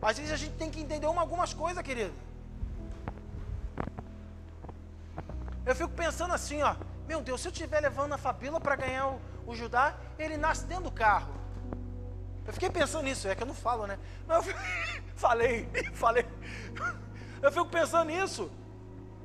[0.00, 2.12] Às vezes a gente tem que entender uma, algumas coisas, querido.
[5.64, 6.76] Eu fico pensando assim, ó.
[7.06, 10.64] Meu Deus, se eu estiver levando a Fabíola para ganhar o, o Judá, ele nasce
[10.66, 11.32] dentro do carro.
[12.46, 13.98] Eu fiquei pensando nisso, é que eu não falo, né?
[14.26, 14.54] Mas eu
[15.16, 16.26] falei, falei.
[17.40, 18.50] Eu fico pensando nisso.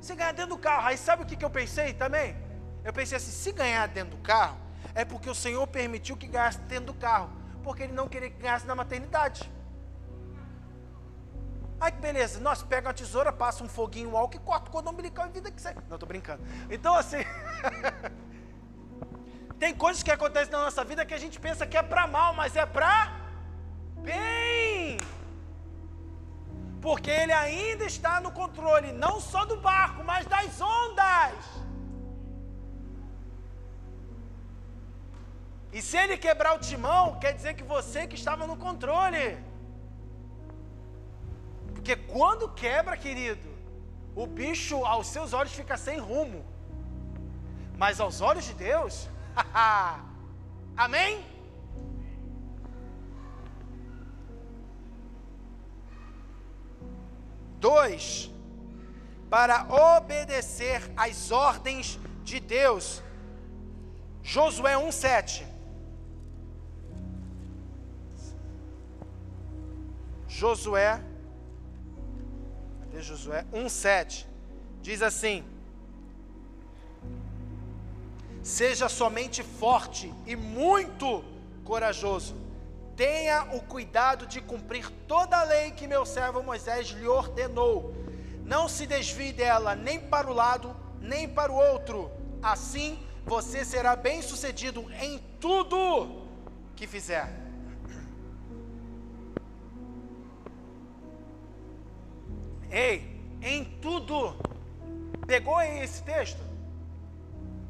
[0.00, 2.34] Se ganhar dentro do carro, aí sabe o que, que eu pensei também?
[2.84, 4.56] Eu pensei assim, se ganhar dentro do carro,
[4.94, 7.30] é porque o Senhor permitiu que ganhasse dentro do carro,
[7.62, 9.50] porque Ele não queria que ganhasse na maternidade.
[11.80, 14.92] Aí que beleza, nós pega uma tesoura, passa um foguinho álcool e corta o cordão
[14.92, 15.80] umbilical e vida que segue.
[15.88, 16.42] Não, tô brincando.
[16.68, 17.18] Então assim,
[19.58, 22.34] tem coisas que acontecem na nossa vida que a gente pensa que é para mal,
[22.34, 23.12] mas é para
[23.96, 24.98] bem.
[26.82, 31.60] Porque ele ainda está no controle não só do barco, mas das ondas.
[35.72, 39.38] E se ele quebrar o timão, quer dizer que você que estava no controle.
[41.74, 43.48] Porque quando quebra, querido,
[44.14, 46.44] o bicho aos seus olhos fica sem rumo.
[47.76, 49.08] Mas aos olhos de Deus,
[50.76, 51.24] amém?
[57.58, 58.30] Dois,
[59.28, 63.02] para obedecer às ordens de Deus.
[64.22, 65.49] Josué 1,7.
[70.30, 71.02] Josué
[72.92, 74.26] de Josué 1,7
[74.80, 75.44] diz assim:
[78.40, 81.24] Seja somente forte e muito
[81.64, 82.36] corajoso.
[82.96, 87.92] Tenha o cuidado de cumprir toda a lei que meu servo Moisés lhe ordenou.
[88.44, 92.08] Não se desvie dela nem para o lado, nem para o outro.
[92.40, 96.24] Assim você será bem-sucedido em tudo
[96.76, 97.39] que fizer.
[102.70, 104.36] Ei, em tudo.
[105.26, 106.40] Pegou esse texto?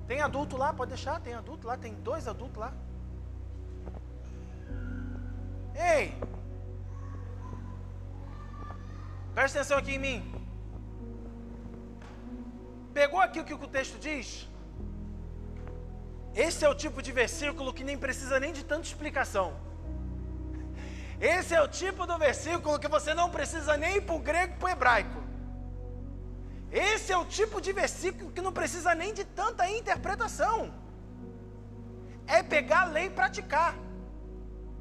[0.07, 2.73] Tem adulto lá, pode deixar, tem adulto lá, tem dois adultos lá.
[5.75, 6.15] Ei!
[9.35, 10.35] Presta atenção aqui em mim.
[12.93, 14.49] Pegou aqui o que o texto diz?
[16.35, 19.55] Esse é o tipo de versículo que nem precisa nem de tanta explicação.
[21.21, 24.67] Esse é o tipo do versículo que você não precisa nem para o grego para
[24.67, 25.21] o hebraico.
[26.73, 30.73] Esse é o tipo de versículo que não precisa nem de tanta interpretação.
[32.27, 33.75] É pegar a lei e praticar.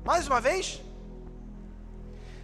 [0.06, 0.82] Mais uma vez,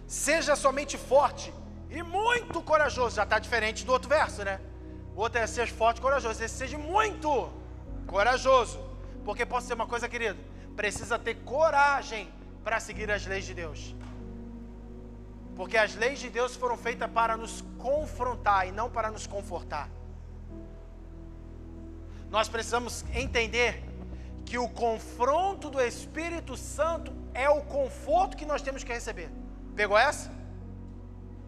[0.06, 1.54] seja somente forte
[1.88, 3.16] e muito corajoso.
[3.16, 4.60] Já está diferente do outro verso, né?
[5.14, 6.42] O outro é ser forte e corajoso.
[6.42, 7.50] Esse seja muito
[8.06, 8.78] corajoso.
[9.24, 10.38] Porque posso ser uma coisa, querido?
[10.76, 12.30] Precisa ter coragem
[12.66, 13.94] para seguir as leis de Deus.
[15.54, 19.88] Porque as leis de Deus foram feitas para nos confrontar e não para nos confortar.
[22.28, 23.84] Nós precisamos entender
[24.44, 29.30] que o confronto do Espírito Santo é o conforto que nós temos que receber.
[29.76, 30.28] Pegou essa?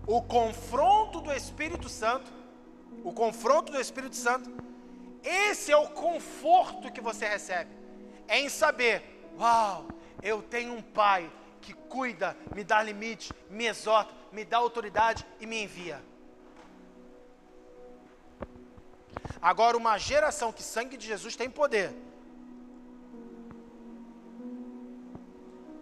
[0.07, 2.33] O confronto do Espírito Santo,
[3.03, 4.49] o confronto do Espírito Santo,
[5.25, 7.73] esse é o conforto que você recebe.
[8.29, 14.15] É em saber, uau, eu tenho um pai que cuida, me dá limite, me exorta,
[14.33, 16.03] me dá autoridade e me envia.
[19.41, 21.95] Agora, uma geração que sangue de Jesus tem poder,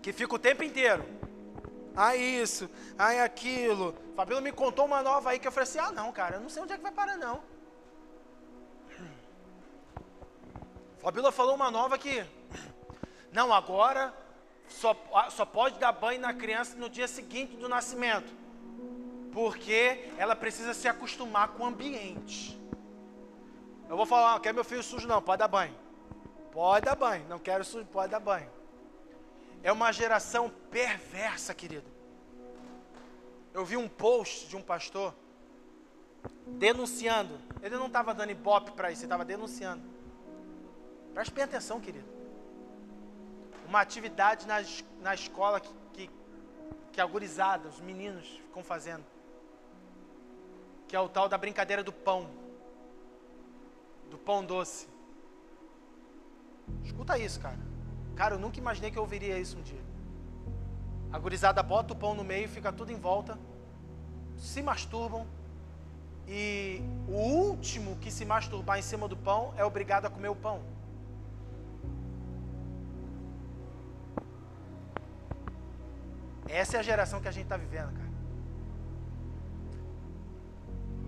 [0.03, 1.05] que fica o tempo inteiro,
[1.95, 2.69] ah isso,
[2.99, 3.95] ah aquilo.
[4.15, 6.49] Fabíola me contou uma nova aí que eu falei assim: ah não, cara, eu não
[6.49, 7.43] sei onde é que vai parar não.
[10.99, 12.25] Fabíola falou uma nova que,
[13.33, 14.13] não, agora
[14.69, 14.97] só,
[15.31, 18.33] só pode dar banho na criança no dia seguinte do nascimento,
[19.33, 22.61] porque ela precisa se acostumar com o ambiente.
[23.89, 25.75] Eu vou falar, não quero meu filho sujo, não, pode dar banho.
[26.51, 28.51] Pode dar banho, não quero sujo, pode dar banho.
[29.63, 31.87] É uma geração perversa, querido.
[33.55, 35.15] Eu vi um post de um pastor
[36.47, 37.39] denunciando.
[37.63, 39.83] Ele não estava dando ibope para isso, ele estava denunciando.
[41.15, 42.16] Preste bem atenção, querido
[43.67, 44.57] uma atividade na,
[45.01, 46.11] na escola que, que,
[46.93, 49.05] que a gurizada, os meninos ficam fazendo.
[50.89, 52.31] Que é o tal da brincadeira do pão.
[54.11, 54.89] Do pão doce.
[56.85, 57.59] Escuta isso, cara.
[58.15, 59.85] Cara, eu nunca imaginei que eu ouviria isso um dia.
[61.13, 63.39] A gurizada bota o pão no meio, fica tudo em volta,
[64.37, 65.27] se masturbam,
[66.29, 70.35] e o último que se masturbar em cima do pão é obrigado a comer o
[70.35, 70.61] pão.
[76.49, 78.07] Essa é a geração que a gente está vivendo, cara.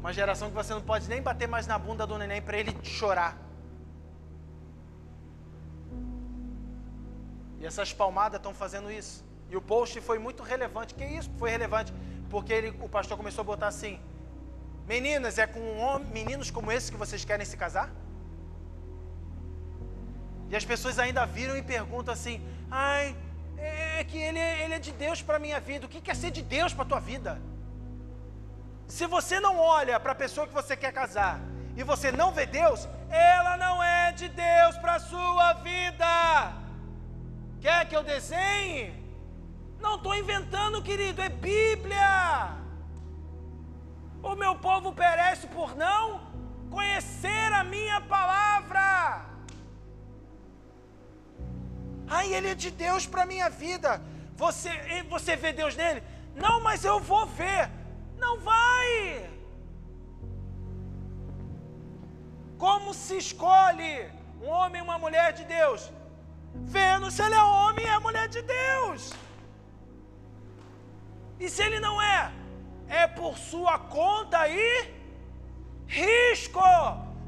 [0.01, 2.77] Uma geração que você não pode nem bater mais na bunda do neném para ele
[2.83, 3.37] chorar.
[7.61, 9.25] E essas palmadas estão fazendo isso.
[9.51, 10.95] E o post foi muito relevante.
[10.95, 11.31] Que isso?
[11.39, 11.93] Foi relevante
[12.31, 14.01] porque ele, o pastor começou a botar assim:
[14.87, 15.61] Meninas, é com
[16.13, 17.91] meninos como esse que vocês querem se casar?
[20.51, 23.17] E as pessoas ainda viram e perguntam assim: Ai,
[23.99, 25.87] é que ele, é, ele é de Deus para a minha vida.
[25.87, 27.41] O que é ser de Deus para a tua vida?
[28.87, 31.41] Se você não olha para a pessoa que você quer casar
[31.77, 36.13] e você não vê Deus, ela não é de Deus para a sua vida.
[37.61, 38.95] Quer que eu desenhe?
[39.81, 42.57] Não estou inventando, querido, é Bíblia.
[44.23, 46.03] O meu povo perece por não
[46.71, 49.38] conhecer a minha palavra.
[52.11, 54.01] Ai, ele é de Deus para minha vida.
[54.37, 54.71] Você,
[55.09, 56.03] você vê Deus nele?
[56.35, 57.71] Não, mas eu vou ver.
[58.17, 59.31] Não vai.
[62.57, 64.11] Como se escolhe
[64.43, 65.91] um homem e uma mulher de Deus?
[66.55, 69.13] Vendo se ele é homem e é mulher de Deus.
[71.39, 72.33] E se ele não é?
[72.89, 74.95] É por sua conta e
[75.87, 76.61] risco.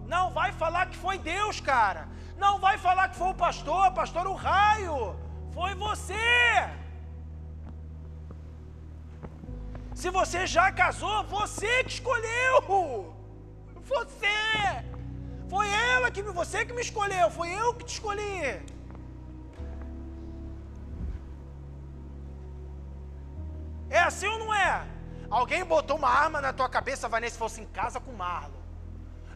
[0.07, 2.09] Não vai falar que foi Deus, cara.
[2.45, 4.99] Não vai falar que foi o pastor, pastor o raio.
[5.57, 6.29] Foi você.
[10.01, 13.15] Se você já casou, você que escolheu.
[13.93, 14.39] Você.
[15.53, 18.43] Foi ela que você que me escolheu, foi eu que te escolhi.
[23.91, 24.87] É assim ou não é?
[25.29, 28.60] Alguém botou uma arma na tua cabeça, Vanessa, fosse em casa com Marlon.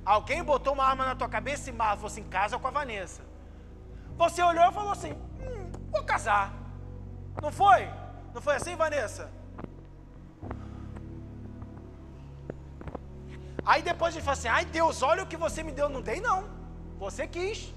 [0.04, 3.22] Alguém botou uma arma na tua cabeça e fosse em casa com a Vanessa.
[4.16, 6.52] Você olhou e falou assim: hum, vou casar.
[7.42, 7.88] Não foi?
[8.34, 9.30] Não foi assim, Vanessa?
[13.64, 15.88] Aí depois ele fala assim: ai Deus, olha o que você me deu.
[15.88, 16.44] Não dei, não.
[16.98, 17.72] Você quis.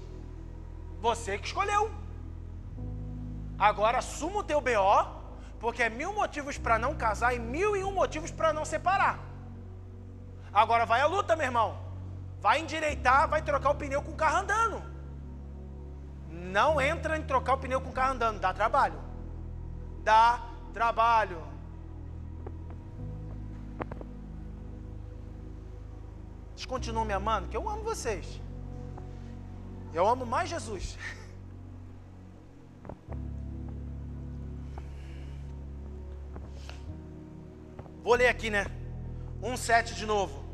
[1.00, 1.90] Você que escolheu.
[3.58, 5.18] Agora assuma o teu BO
[5.58, 9.18] porque é mil motivos para não casar e mil e um motivos para não separar.
[10.52, 11.87] Agora vai a luta, meu irmão.
[12.40, 14.82] Vai endireitar, vai trocar o pneu com o carro andando.
[16.28, 19.00] Não entra em trocar o pneu com o carro andando, dá trabalho.
[20.04, 21.42] Dá trabalho.
[26.54, 27.48] Vocês continuam me amando?
[27.48, 28.40] Que eu amo vocês.
[29.92, 30.96] Eu amo mais Jesus.
[38.02, 38.66] Vou ler aqui, né?
[39.42, 40.47] 1,7 de novo.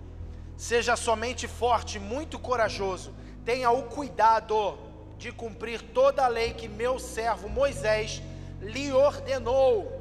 [0.57, 3.15] Seja somente forte, muito corajoso.
[3.45, 4.79] Tenha o cuidado
[5.19, 8.23] de cumprir toda a lei que meu servo Moisés
[8.61, 10.01] lhe ordenou.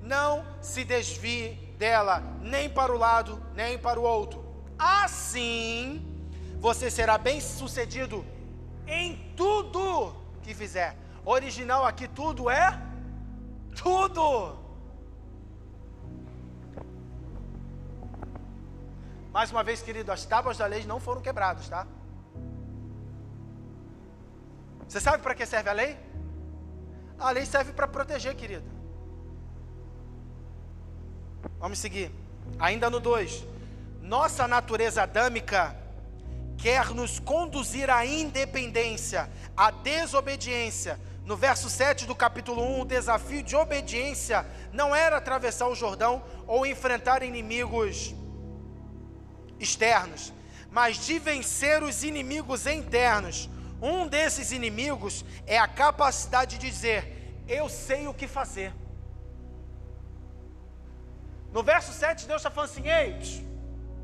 [0.00, 4.44] Não se desvie dela, nem para o lado, nem para o outro.
[4.78, 6.04] Assim,
[6.58, 8.24] você será bem sucedido
[8.86, 10.96] em tudo que fizer.
[11.24, 12.80] Original aqui, tudo é
[13.80, 14.61] tudo.
[19.32, 21.86] Mais uma vez, querido, as tábuas da lei não foram quebradas, tá?
[24.86, 25.98] Você sabe para que serve a lei?
[27.18, 28.64] A lei serve para proteger, querido.
[31.58, 32.12] Vamos seguir.
[32.58, 33.46] Ainda no 2.
[34.02, 35.74] Nossa natureza adâmica
[36.58, 41.00] quer nos conduzir à independência, à desobediência.
[41.24, 46.22] No verso 7 do capítulo 1, o desafio de obediência não era atravessar o Jordão
[46.46, 48.14] ou enfrentar inimigos
[49.62, 50.32] externos,
[50.70, 53.48] mas de vencer os inimigos internos.
[53.80, 58.72] Um desses inimigos é a capacidade de dizer: Eu sei o que fazer.
[61.52, 63.16] No verso 7, Deus está falando assim: Ei,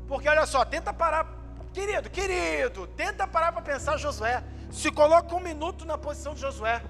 [0.07, 1.25] porque olha só, tenta parar,
[1.73, 4.43] querido, querido, tenta parar para pensar Josué.
[4.71, 6.81] Se coloca um minuto na posição de Josué.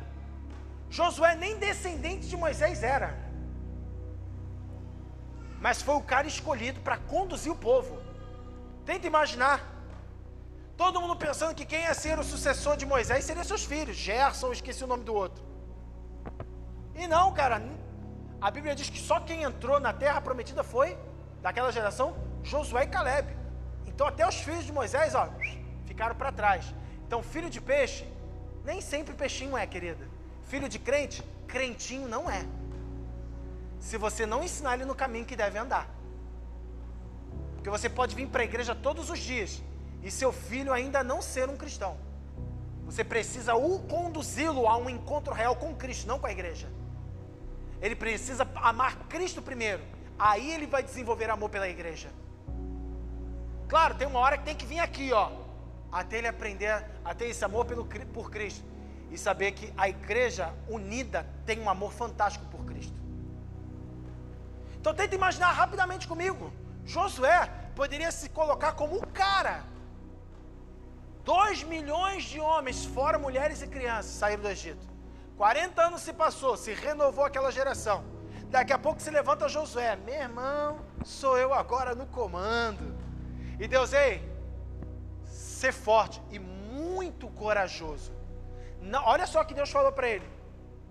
[0.90, 3.16] Josué nem descendente de Moisés era,
[5.62, 8.09] mas foi o cara escolhido para conduzir o povo.
[8.90, 9.58] Tenta imaginar.
[10.76, 13.96] Todo mundo pensando que quem ia ser o sucessor de Moisés seria seus filhos.
[13.96, 15.44] Gerson, esqueci o nome do outro.
[16.96, 17.62] E não, cara.
[18.42, 20.98] A Bíblia diz que só quem entrou na terra prometida foi,
[21.40, 23.28] daquela geração, Josué e Caleb.
[23.86, 25.30] Então até os filhos de Moisés, ó,
[25.86, 26.74] ficaram para trás.
[27.06, 28.12] Então, filho de peixe,
[28.66, 30.08] nem sempre peixinho é, querida.
[30.46, 32.44] Filho de crente, crentinho não é.
[33.80, 35.99] Se você não ensinar ele no caminho que deve andar.
[37.70, 39.62] Porque você pode vir para a igreja todos os dias
[40.02, 41.98] e seu filho ainda não ser um cristão.
[42.86, 46.68] Você precisa o conduzi-lo a um encontro real com Cristo, não com a igreja.
[47.80, 49.84] Ele precisa amar Cristo primeiro.
[50.18, 52.10] Aí ele vai desenvolver amor pela igreja.
[53.68, 55.30] Claro, tem uma hora que tem que vir aqui, ó,
[55.92, 58.66] até ele aprender a ter esse amor pelo, por Cristo
[59.12, 62.98] e saber que a igreja unida tem um amor fantástico por Cristo.
[64.82, 66.52] Então tenta imaginar rapidamente comigo.
[66.94, 69.64] Josué poderia se colocar como o cara.
[71.24, 74.88] Dois milhões de homens, fora mulheres e crianças, saíram do Egito.
[75.38, 78.04] 40 anos se passou, se renovou aquela geração.
[78.50, 79.96] Daqui a pouco se levanta Josué.
[79.98, 82.98] Meu irmão, sou eu agora no comando.
[83.60, 84.28] E Deus, ei,
[85.26, 88.12] ser forte e muito corajoso.
[88.82, 90.28] Não, olha só o que Deus falou para ele.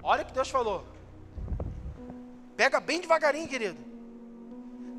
[0.01, 0.86] Olha o que Deus falou.
[2.57, 3.97] Pega bem devagarinho, querido.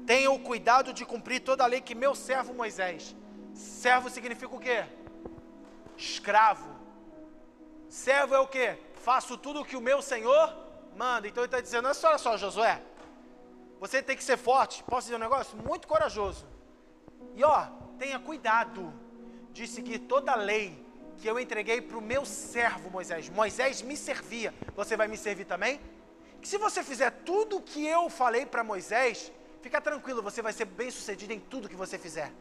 [0.10, 3.16] Tenha o cuidado de cumprir toda a lei que meu servo Moisés.
[3.54, 4.84] Servo significa o quê?
[5.96, 6.68] Escravo.
[7.88, 8.80] Servo é o quê?
[8.96, 10.52] Faço tudo o que o meu Senhor
[10.98, 11.28] manda.
[11.28, 12.82] Então ele está dizendo, olha só, só, Josué.
[13.80, 14.84] Você tem que ser forte.
[14.84, 15.56] Posso dizer um negócio?
[15.56, 16.44] Muito corajoso.
[17.36, 17.68] E ó,
[18.00, 18.92] tenha cuidado
[19.54, 20.84] de seguir toda a lei
[21.18, 23.30] que eu entreguei para o meu servo Moisés.
[23.30, 24.56] Moisés me servia.
[24.76, 25.80] Você vai me servir também?
[26.42, 29.32] Que se você fizer tudo o que eu falei para Moisés,
[29.62, 32.32] fica tranquilo, você vai ser bem sucedido em tudo que você fizer.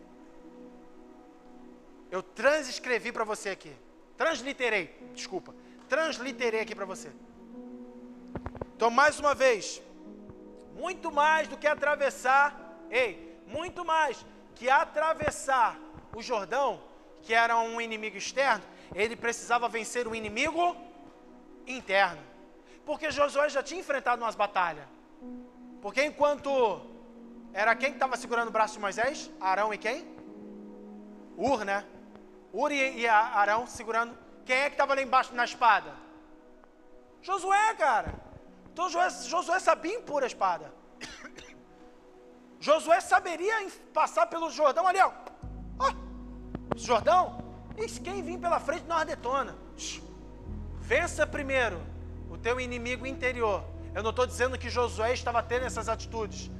[2.11, 3.75] Eu transcrevi para você aqui.
[4.17, 5.55] Transliterei, desculpa.
[5.89, 7.11] Transliterei aqui para você.
[8.75, 9.83] Então, mais uma vez,
[10.75, 15.79] muito mais do que atravessar, ei, muito mais que atravessar
[16.15, 16.83] o Jordão,
[17.23, 18.65] que era um inimigo externo,
[18.95, 20.77] ele precisava vencer o inimigo
[21.67, 22.23] interno.
[22.87, 24.87] Porque Josué já tinha enfrentado umas batalhas.
[25.83, 26.81] Porque enquanto
[27.61, 29.29] era quem que estava segurando o braço de Moisés?
[29.41, 30.07] Arão e quem?
[31.37, 31.85] Ur, né?
[32.53, 34.17] Ur e, e Arão segurando.
[34.47, 35.93] Quem é que estava lá embaixo na espada?
[37.21, 38.15] Josué, cara.
[38.73, 40.73] Então Josué, Josué sabia impor a espada.
[42.61, 43.57] Josué saberia
[43.93, 45.11] passar pelo Jordão ali, ó.
[45.81, 45.91] ó
[46.77, 47.23] Jordão,
[47.77, 49.59] e quem vir pela frente nós detona.
[50.77, 51.83] Vença primeiro
[52.31, 53.65] o teu inimigo interior.
[53.97, 56.53] Eu não estou dizendo que Josué estava tendo essas atitudes.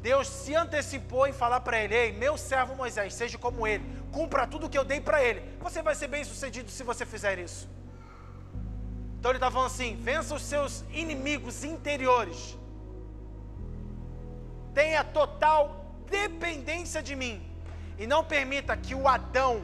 [0.00, 4.46] Deus se antecipou em falar para ele: Ei, meu servo Moisés, seja como ele, cumpra
[4.46, 5.42] tudo o que eu dei para ele.
[5.60, 7.68] Você vai ser bem sucedido se você fizer isso.
[9.18, 12.56] Então ele está falando assim: vença os seus inimigos interiores.
[14.72, 17.42] Tenha total dependência de mim.
[17.98, 19.60] E não permita que o Adão,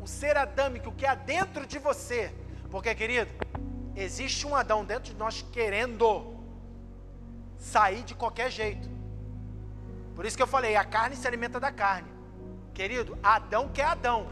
[0.00, 2.32] o ser adâmico que há dentro de você,
[2.70, 3.30] porque querido,
[3.94, 6.34] existe um Adão dentro de nós querendo
[7.58, 8.93] sair de qualquer jeito.
[10.14, 12.08] Por isso que eu falei, a carne se alimenta da carne.
[12.72, 14.28] Querido, Adão quer Adão,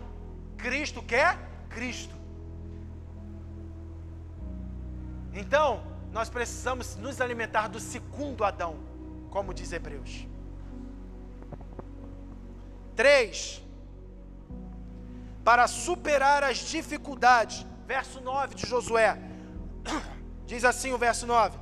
[0.56, 2.14] Cristo quer Cristo.
[5.32, 8.76] Então, nós precisamos nos alimentar do segundo Adão,
[9.30, 10.26] como diz Hebreus.
[12.94, 13.62] 3.
[15.42, 17.66] Para superar as dificuldades.
[17.86, 19.18] Verso 9 de Josué.
[20.46, 21.58] Diz assim o verso 9: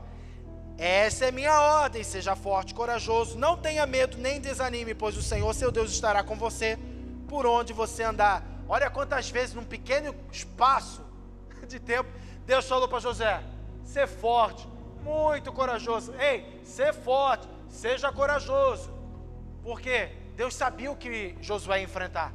[0.82, 5.52] Essa é minha ordem, seja forte, corajoso, não tenha medo nem desanime, pois o Senhor
[5.54, 6.78] seu Deus estará com você
[7.28, 8.42] por onde você andar.
[8.66, 11.04] Olha quantas vezes num pequeno espaço
[11.68, 12.08] de tempo
[12.46, 13.42] Deus falou para José:
[13.84, 14.66] ser forte,
[15.04, 16.14] muito corajoso.
[16.14, 18.90] Ei, ser forte, seja corajoso.
[19.62, 20.10] Por quê?
[20.34, 22.32] Deus sabia o que Josué ia enfrentar.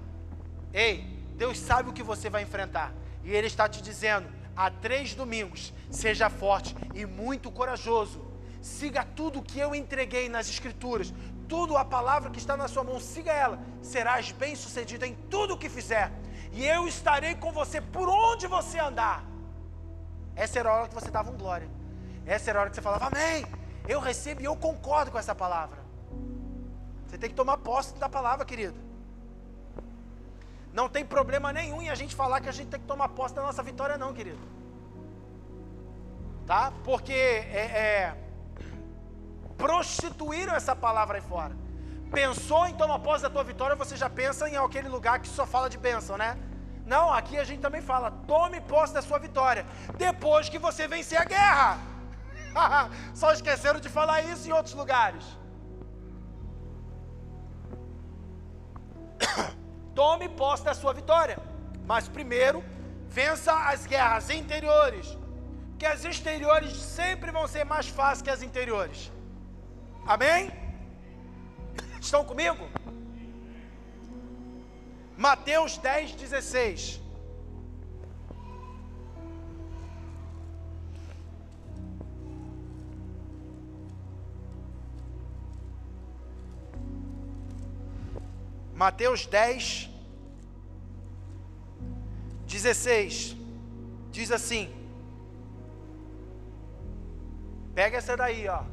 [0.72, 1.02] Ei,
[1.36, 2.94] Deus sabe o que você vai enfrentar.
[3.24, 8.25] E Ele está te dizendo: há três domingos, seja forte e muito corajoso.
[8.66, 11.14] Siga tudo que eu entreguei nas Escrituras,
[11.48, 13.60] tudo a palavra que está na sua mão, siga ela.
[13.80, 16.12] Serás bem sucedido em tudo o que fizer.
[16.52, 19.24] E eu estarei com você por onde você andar.
[20.36, 21.70] Essa era a hora que você dava um glória.
[22.26, 23.46] Essa era a hora que você falava, Amém.
[23.88, 25.78] Eu recebo e eu concordo com essa palavra.
[27.06, 28.80] Você tem que tomar posse da palavra, querido.
[30.74, 33.36] Não tem problema nenhum em a gente falar que a gente tem que tomar posse
[33.36, 34.40] da nossa vitória, não, querido.
[36.48, 36.74] Tá?
[36.84, 38.25] Porque é, é,
[39.58, 41.56] prostituíram essa palavra aí fora.
[42.12, 45.70] Pensou tomar posse da tua vitória, você já pensa em aquele lugar que só fala
[45.70, 46.38] de bênção, né?
[46.86, 49.66] Não, aqui a gente também fala: tome posse da sua vitória,
[49.98, 51.80] depois que você vencer a guerra.
[53.14, 55.26] Só esqueceram de falar isso em outros lugares.
[59.94, 61.38] Tome posse da sua vitória.
[61.86, 62.64] Mas primeiro,
[63.08, 65.18] vença as guerras interiores.
[65.78, 69.12] Que as exteriores sempre vão ser mais fáceis que as interiores.
[70.08, 70.52] Amém?
[72.00, 72.70] Estão comigo?
[75.18, 77.02] Mateus 10, 16.
[88.76, 89.90] Mateus 10,
[92.46, 93.36] 16.
[94.12, 94.72] Diz assim:
[97.74, 98.64] Pega essa daí, ó.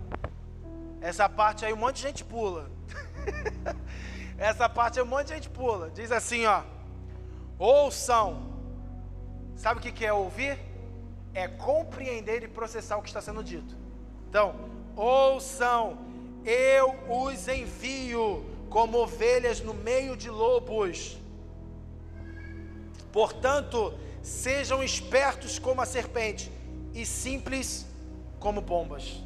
[1.03, 2.71] Essa parte aí um monte de gente pula.
[4.39, 5.91] essa parte aí um monte de gente pula.
[5.91, 6.63] Diz assim, ó.
[7.59, 8.53] Ouçam.
[9.57, 10.57] Sabe o que é ouvir?
[11.35, 13.77] É compreender e processar o que está sendo dito.
[14.29, 14.55] Então,
[14.95, 15.99] ouçam,
[16.45, 21.19] eu os envio como ovelhas no meio de lobos.
[23.11, 23.93] Portanto,
[24.23, 26.51] sejam espertos como a serpente
[26.95, 27.87] e simples
[28.39, 29.21] como pombas.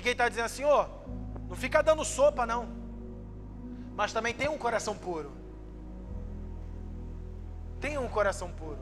[0.00, 0.86] Que, que ele está dizendo assim, ô?
[1.48, 2.68] Não fica dando sopa, não.
[3.94, 5.30] Mas também tem um coração puro.
[7.80, 8.78] Tenha um coração puro.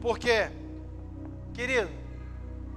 [0.00, 0.50] Porque,
[1.54, 1.90] querido,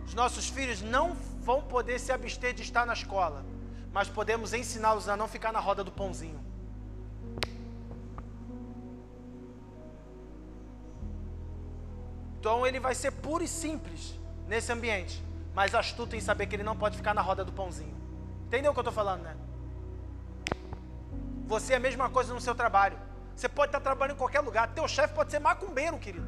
[0.05, 3.45] os nossos filhos não vão poder se abster de estar na escola,
[3.91, 6.39] mas podemos ensiná-los a não ficar na roda do pãozinho.
[12.39, 14.18] Então ele vai ser puro e simples
[14.49, 15.23] nesse ambiente,
[15.53, 17.95] mas astuto em saber que ele não pode ficar na roda do pãozinho.
[18.47, 19.37] Entendeu o que eu estou falando, né?
[21.45, 22.97] Você é a mesma coisa no seu trabalho.
[23.35, 24.73] Você pode estar trabalhando em qualquer lugar.
[24.73, 26.27] Teu chefe pode ser macumbeiro, querido.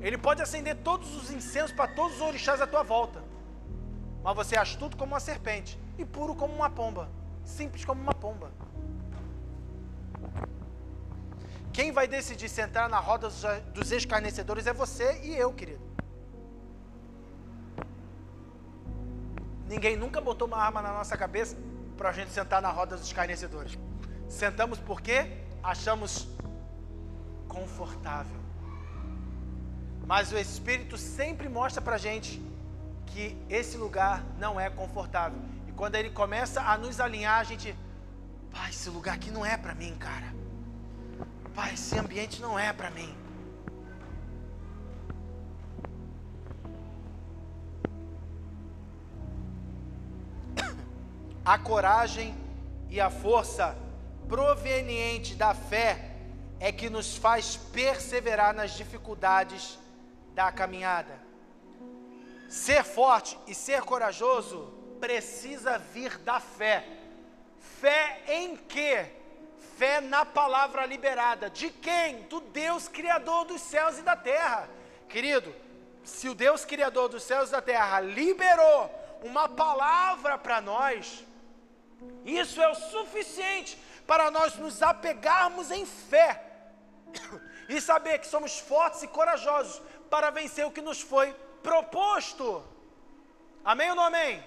[0.00, 3.22] Ele pode acender todos os incensos para todos os orixás à tua volta.
[4.24, 7.10] Mas você é astuto como uma serpente e puro como uma pomba.
[7.44, 8.50] Simples como uma pomba.
[11.74, 13.28] Quem vai decidir sentar na roda
[13.74, 15.85] dos escarnecedores é você e eu, querido.
[19.68, 21.56] Ninguém nunca botou uma arma na nossa cabeça
[21.96, 23.78] para a gente sentar na roda dos escarnecedores.
[24.28, 25.26] Sentamos porque
[25.62, 26.28] achamos
[27.48, 28.36] confortável.
[30.06, 32.40] Mas o Espírito sempre mostra para a gente
[33.06, 35.38] que esse lugar não é confortável.
[35.66, 37.74] E quando ele começa a nos alinhar, a gente,
[38.52, 40.32] pai, esse lugar aqui não é para mim, cara.
[41.54, 43.25] Pai, esse ambiente não é para mim.
[51.46, 52.36] A coragem
[52.90, 53.78] e a força
[54.26, 56.10] proveniente da fé
[56.58, 59.78] é que nos faz perseverar nas dificuldades
[60.34, 61.20] da caminhada.
[62.48, 66.84] Ser forte e ser corajoso precisa vir da fé.
[67.80, 69.06] Fé em quê?
[69.78, 71.48] Fé na palavra liberada.
[71.48, 72.22] De quem?
[72.22, 74.68] Do Deus Criador dos céus e da terra.
[75.08, 75.54] Querido,
[76.02, 78.90] se o Deus Criador dos céus e da terra liberou
[79.22, 81.24] uma palavra para nós,
[82.24, 86.42] isso é o suficiente para nós nos apegarmos em fé
[87.68, 89.80] e saber que somos fortes e corajosos
[90.10, 92.64] para vencer o que nos foi proposto.
[93.64, 94.42] Amém ou não amém?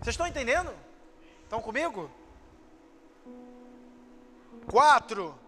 [0.00, 0.72] Vocês estão entendendo?
[1.44, 2.10] Estão comigo?
[4.68, 5.38] Quatro.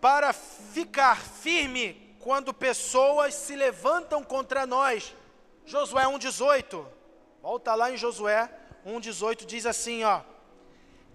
[0.00, 5.14] Para ficar firme quando pessoas se levantam contra nós.
[5.66, 6.99] Josué 1,18.
[7.42, 8.48] Volta lá em Josué
[8.86, 10.20] 1,18 diz assim: ó.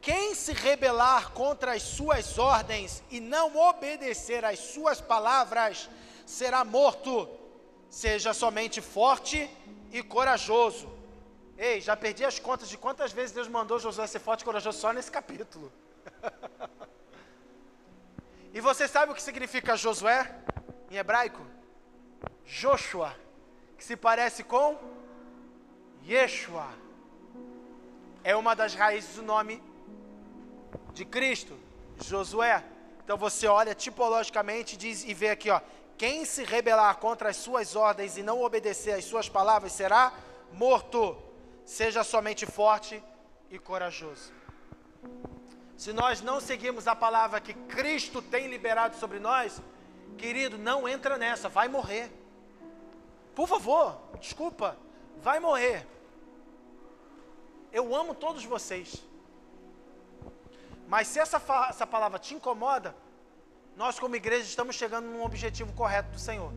[0.02, 5.90] Quem se rebelar contra as suas ordens e não obedecer às suas palavras,
[6.26, 7.28] será morto.
[7.90, 9.50] Seja somente forte
[9.92, 10.94] e corajoso.
[11.58, 14.78] Ei, já perdi as contas de quantas vezes Deus mandou Josué ser forte e corajoso
[14.78, 15.72] só nesse capítulo.
[18.54, 20.36] e você sabe o que significa Josué
[20.92, 21.42] em hebraico?
[22.46, 23.16] Joshua,
[23.78, 24.78] que se parece com
[26.08, 26.68] Yeshua.
[28.24, 29.62] É uma das raízes do nome
[30.94, 31.58] de Cristo,
[32.04, 32.64] Josué.
[33.04, 35.62] Então você olha tipologicamente diz, e vê aqui, ó,
[35.98, 40.14] quem se rebelar contra as suas ordens e não obedecer às suas palavras será
[40.52, 41.18] morto.
[41.66, 43.02] Seja somente forte
[43.50, 44.32] e corajoso.
[45.76, 49.60] Se nós não seguirmos a palavra que Cristo tem liberado sobre nós,
[50.18, 52.12] querido, não entra nessa, vai morrer.
[53.34, 54.78] Por favor, desculpa,
[55.22, 55.86] vai morrer.
[57.80, 58.90] Eu amo todos vocês.
[60.88, 62.96] Mas se essa, essa palavra te incomoda,
[63.82, 66.54] nós como igreja estamos chegando num objetivo correto do Senhor.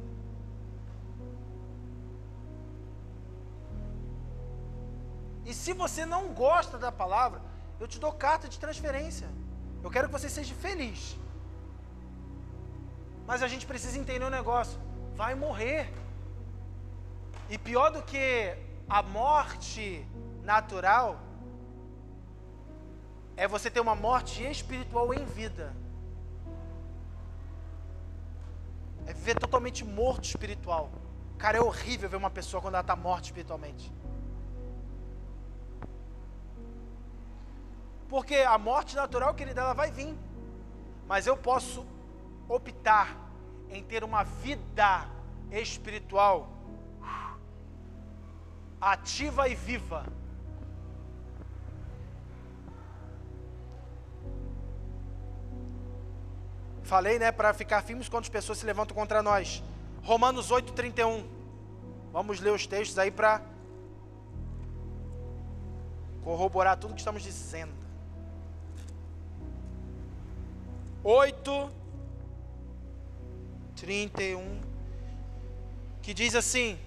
[5.44, 7.40] E se você não gosta da palavra,
[7.80, 9.28] eu te dou carta de transferência.
[9.82, 11.16] Eu quero que você seja feliz.
[13.26, 14.78] Mas a gente precisa entender um negócio:
[15.16, 15.92] vai morrer.
[17.50, 18.54] E pior do que
[18.88, 20.06] a morte
[20.42, 21.20] natural,
[23.36, 25.72] é você ter uma morte espiritual em vida.
[29.06, 30.90] É viver totalmente morto espiritual.
[31.38, 33.92] Cara, é horrível ver uma pessoa quando ela está morta espiritualmente.
[38.08, 40.16] Porque a morte natural, querida, ela vai vir.
[41.06, 41.86] Mas eu posso
[42.48, 43.16] optar
[43.70, 45.06] em ter uma vida
[45.50, 46.50] espiritual
[48.80, 50.17] ativa e viva.
[56.88, 59.62] Falei, né, para ficar firmes quando as pessoas se levantam contra nós.
[60.02, 61.22] Romanos 8:31.
[62.10, 63.42] Vamos ler os textos aí para
[66.24, 67.74] corroborar tudo que estamos dizendo.
[71.04, 71.70] 8
[73.76, 74.60] 31
[76.00, 76.78] que diz assim: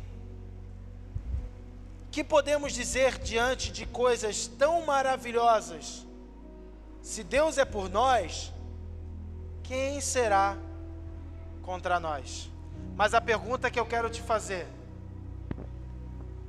[2.10, 6.08] Que podemos dizer diante de coisas tão maravilhosas?
[7.04, 8.52] Se Deus é por nós,
[9.72, 10.58] quem será
[11.62, 12.52] contra nós?
[12.94, 14.68] Mas a pergunta que eu quero te fazer: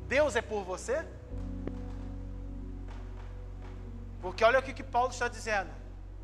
[0.08, 0.96] Deus é por você?
[4.20, 5.70] Porque olha o que, que Paulo está dizendo.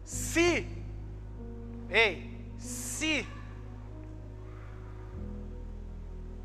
[0.04, 0.50] Se,
[1.88, 2.12] ei,
[2.58, 3.14] se,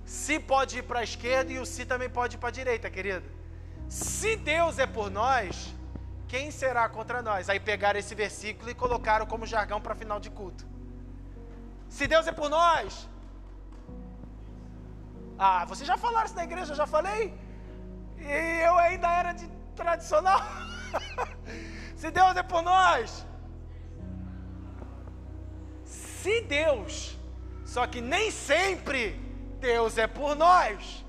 [0.06, 2.91] se pode ir para a esquerda e o se também pode ir para a direita,
[2.91, 3.26] querido.
[3.89, 5.74] Se Deus é por nós,
[6.34, 7.47] quem será contra nós?
[7.47, 10.65] Aí pegaram esse versículo e colocaram como jargão para final de culto.
[11.88, 13.07] Se Deus é por nós.
[15.38, 17.21] Ah, vocês já falaram isso na igreja, eu já falei.
[18.17, 20.41] E eu ainda era de tradicional.
[22.01, 23.23] Se Deus é por nós.
[25.86, 27.15] Se Deus,
[27.63, 29.01] só que nem sempre
[29.59, 31.05] Deus é por nós.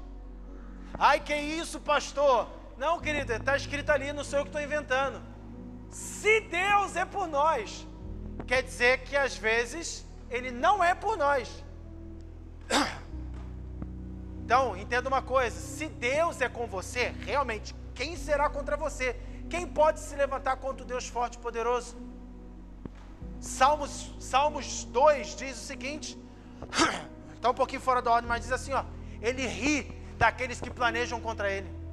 [0.98, 2.46] Ai, que isso, pastor?
[2.76, 5.22] Não, querida, está escrito ali, não sou eu que estou inventando.
[5.90, 7.86] Se Deus é por nós,
[8.46, 11.48] quer dizer que às vezes Ele não é por nós.
[14.44, 19.16] Então, entenda uma coisa: se Deus é com você, realmente, quem será contra você?
[19.48, 21.96] Quem pode se levantar contra o Deus forte e poderoso?
[23.40, 26.18] Salmos, Salmos 2 diz o seguinte:
[27.34, 28.84] está um pouquinho fora da ordem, mas diz assim: ó,
[29.22, 29.82] Ele ri
[30.18, 31.83] daqueles que planejam contra Ele.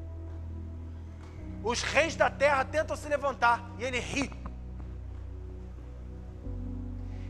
[1.64, 4.32] Os reis da terra tentam se levantar e ele ri.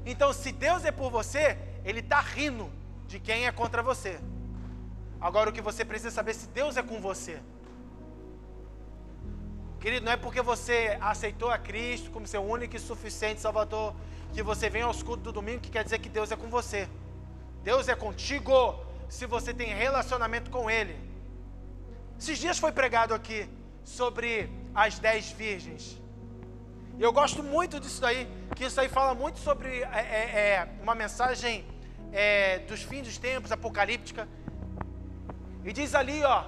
[0.06, 2.72] Então, se Deus é por você, ele está rindo
[3.08, 4.20] de quem é contra você.
[5.20, 7.40] Agora, o que você precisa saber é se Deus é com você.
[9.80, 13.96] Querido, não é porque você aceitou a Cristo como seu único e suficiente Salvador
[14.34, 16.88] que você vem aos cultos do domingo que quer dizer que Deus é com você.
[17.64, 18.80] Deus é contigo
[19.10, 20.98] se você tem relacionamento com Ele.
[22.18, 23.50] Esses dias foi pregado aqui
[23.84, 26.00] sobre as dez virgens.
[27.00, 30.94] Eu gosto muito disso daí, que isso aí fala muito sobre é, é, é uma
[30.94, 31.66] mensagem
[32.12, 34.28] é, dos fins dos tempos, apocalíptica.
[35.64, 36.46] E diz ali, ó,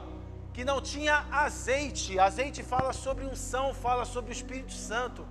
[0.54, 2.20] que não tinha azeite.
[2.20, 5.26] Azeite fala sobre unção, fala sobre o Espírito Santo.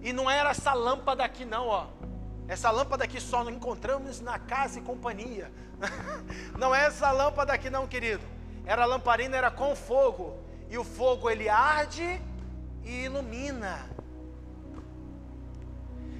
[0.00, 1.86] E não era essa lâmpada aqui, não, ó.
[2.48, 5.52] Essa lâmpada aqui só encontramos na casa e companhia.
[6.58, 8.24] não é essa lâmpada aqui, não, querido.
[8.64, 10.38] Era lamparina, era com fogo
[10.70, 12.22] e o fogo ele arde
[12.84, 13.90] e ilumina.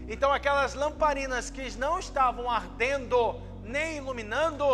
[0.09, 4.66] Então aquelas lamparinas que não estavam ardendo nem iluminando,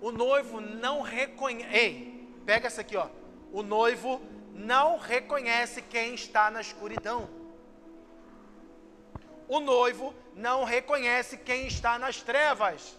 [0.00, 1.74] o noivo não reconhece.
[1.74, 3.08] Ei, pega essa aqui, ó.
[3.52, 4.20] O noivo
[4.54, 7.28] não reconhece quem está na escuridão.
[9.48, 12.96] O noivo não reconhece quem está nas trevas.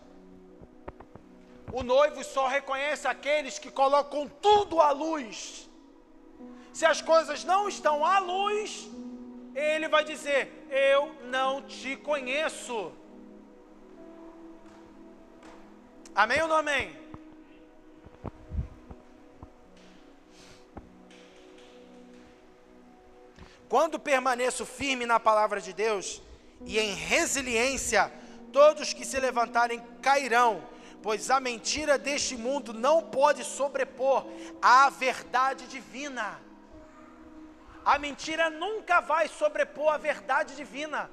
[1.72, 5.70] O noivo só reconhece aqueles que colocam tudo à luz.
[6.74, 8.88] Se as coisas não estão à luz,
[9.54, 12.94] ele vai dizer: Eu não te conheço.
[16.16, 16.96] Amém ou não amém?
[23.70, 26.22] Quando permaneço firme na palavra de Deus
[26.66, 28.12] e em resiliência,
[28.54, 30.64] todos que se levantarem cairão
[31.02, 34.26] pois a mentira deste mundo não pode sobrepor
[34.62, 36.40] à verdade divina.
[37.86, 41.10] A mentira nunca vai sobrepor a verdade divina.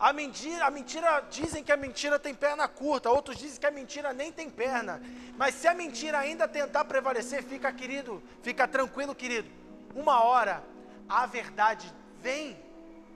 [0.00, 3.70] A mentira, a mentira, dizem que a mentira tem perna curta, outros dizem que a
[3.70, 5.00] mentira nem tem perna.
[5.36, 9.50] Mas se a mentira ainda tentar prevalecer, fica querido, fica tranquilo, querido.
[9.94, 10.64] Uma hora
[11.06, 12.58] a verdade vem,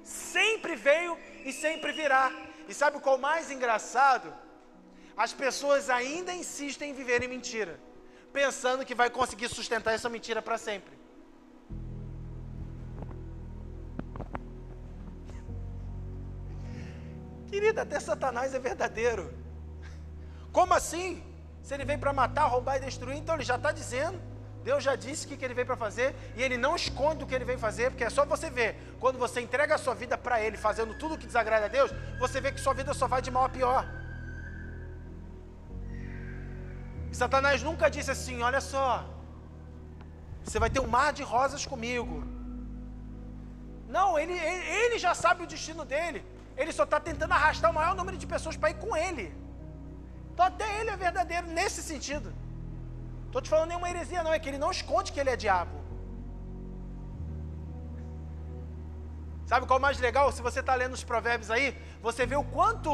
[0.03, 2.31] sempre veio e sempre virá.
[2.69, 4.43] E sabe qual é o mais engraçado?
[5.17, 7.79] As pessoas ainda insistem em viver em mentira,
[8.33, 10.95] pensando que vai conseguir sustentar essa mentira para sempre.
[17.49, 19.33] Querida, até Satanás é verdadeiro.
[20.51, 21.23] Como assim?
[21.62, 24.21] Se ele veio para matar, roubar e destruir, então ele já está dizendo.
[24.65, 27.35] Deus já disse o que, ele veio para fazer e ele não esconde o que
[27.35, 28.77] ele veio fazer, porque é só você ver.
[28.99, 31.93] Quando você entrega a sua vida para ele, fazendo tudo o que desagrada a Deus,
[32.19, 34.03] você vê que sua vida só vai de mal a pior.
[37.15, 38.87] E Satanás nunca disse assim: olha só,
[40.45, 42.15] você vai ter um mar de rosas comigo.
[43.97, 46.21] Não, ele, ele, ele já sabe o destino dele.
[46.61, 49.27] Ele só está tentando arrastar o maior número de pessoas para ir com ele.
[50.31, 52.31] Então até ele é verdadeiro nesse sentido.
[53.27, 55.77] Estou te falando nenhuma heresia, não, é que ele não esconde que ele é diabo.
[59.53, 60.33] Sabe qual é o mais legal?
[60.33, 61.69] Se você está lendo os provérbios aí,
[62.09, 62.91] você vê o quanto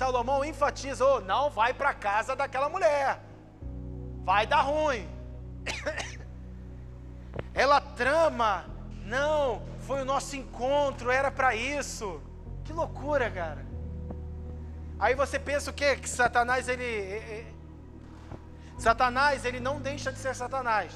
[0.00, 3.08] Salomão enfatiza: oh, não vai para casa daquela mulher,
[4.28, 5.08] vai dar ruim.
[7.54, 8.66] Ela trama,
[9.06, 12.20] não, foi o nosso encontro, era para isso.
[12.62, 13.64] Que loucura, cara.
[14.98, 15.96] Aí você pensa o quê?
[15.96, 17.46] Que Satanás ele
[18.76, 20.92] Satanás, ele não deixa de ser Satanás.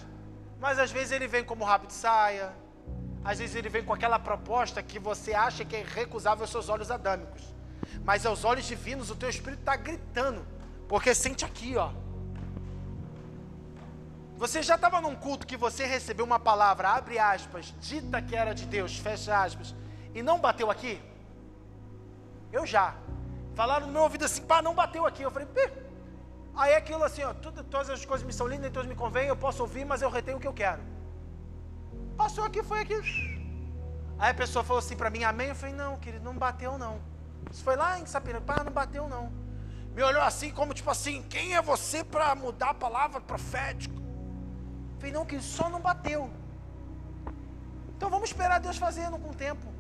[0.61, 2.53] Mas às vezes ele vem como rabo de saia.
[3.25, 6.69] Às vezes ele vem com aquela proposta que você acha que é recusável aos seus
[6.69, 7.43] olhos adâmicos.
[8.05, 10.47] Mas aos olhos divinos o teu espírito está gritando.
[10.87, 11.93] Porque sente aqui, ó.
[14.43, 18.53] Você já estava num culto que você recebeu uma palavra, abre aspas, dita que era
[18.53, 19.73] de Deus, fecha aspas,
[20.13, 21.01] e não bateu aqui?
[22.51, 22.97] Eu já.
[23.55, 25.23] Falaram no meu ouvido assim, pá, não bateu aqui.
[25.23, 25.73] Eu falei, Pê.
[26.57, 29.37] Aí aquilo assim, ó, tudo, todas as coisas me são lindas, todas me convêm, eu
[29.37, 30.83] posso ouvir, mas eu retenho o que eu quero.
[32.17, 32.97] Passou aqui, foi aqui.
[34.19, 35.51] Aí a pessoa falou assim para mim, amém?
[35.51, 37.01] Eu falei, não, querido, não bateu não.
[37.49, 39.33] Isso foi lá em Sapiranga, pá, não bateu não.
[39.95, 44.02] Me olhou assim, como tipo assim, quem é você para mudar a palavra profética?
[45.11, 46.31] Não, querido, só não bateu.
[47.97, 49.73] Então vamos esperar Deus fazendo com o tempo.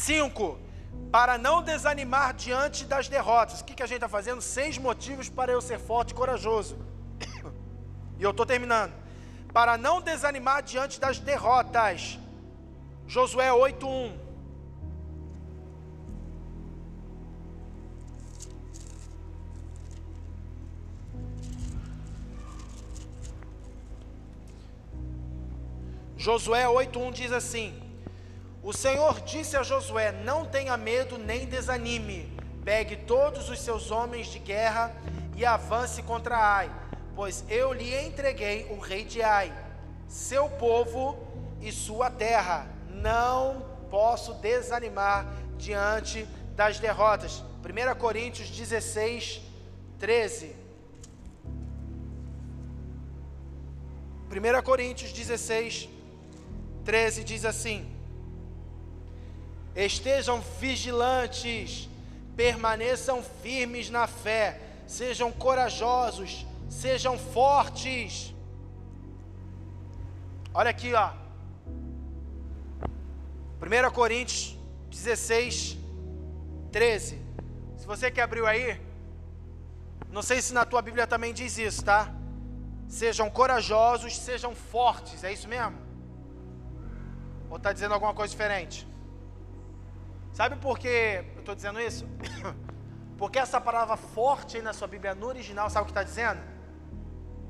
[0.00, 0.58] 5.
[1.12, 3.60] Para não desanimar diante das derrotas.
[3.60, 4.40] O que, que a gente está fazendo?
[4.40, 6.78] Seis motivos para eu ser forte e corajoso.
[8.18, 8.92] E eu estou terminando.
[9.50, 12.18] Para não desanimar diante das derrotas.
[13.06, 14.29] Josué 8:1.
[26.20, 27.90] Josué 8:1 diz assim:
[28.62, 32.30] o Senhor disse a Josué: Não tenha medo nem desanime.
[32.62, 34.94] Pegue todos os seus homens de guerra
[35.34, 36.70] e avance contra Ai,
[37.16, 39.50] pois eu lhe entreguei o rei de Ai,
[40.06, 41.16] seu povo
[41.58, 42.66] e sua terra.
[42.90, 47.42] Não posso desanimar diante das derrotas.
[47.64, 49.40] 1 Coríntios 16,
[49.98, 50.54] 13.
[54.30, 55.99] 1 Coríntios 16, 13
[57.24, 57.88] diz assim:
[59.74, 61.88] Estejam vigilantes,
[62.36, 68.34] permaneçam firmes na fé, sejam corajosos, sejam fortes.
[70.52, 71.12] Olha aqui, ó.
[73.60, 74.56] 1 Coríntios
[74.90, 75.76] 16,
[76.72, 77.18] 13.
[77.76, 78.80] Se você que abriu aí,
[80.10, 82.12] não sei se na tua Bíblia também diz isso, tá?
[82.88, 85.89] Sejam corajosos, sejam fortes, é isso mesmo?
[87.50, 88.86] Ou está dizendo alguma coisa diferente?
[90.32, 92.06] Sabe por que eu estou dizendo isso?
[93.18, 96.40] Porque essa palavra forte aí na sua Bíblia, no original, sabe o que está dizendo?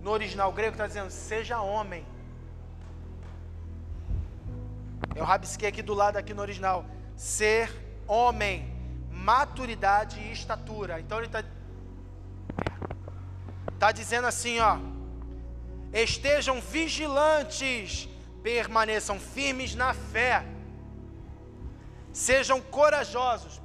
[0.00, 2.04] No original grego está dizendo, seja homem.
[5.14, 6.84] Eu rabisquei aqui do lado, aqui no original.
[7.14, 7.70] Ser
[8.06, 8.74] homem,
[9.10, 10.98] maturidade e estatura.
[10.98, 11.44] Então ele está
[13.78, 14.78] tá dizendo assim, ó.
[15.92, 18.08] Estejam vigilantes,
[18.42, 20.44] permaneçam firmes na fé
[22.12, 23.60] Sejam corajosos.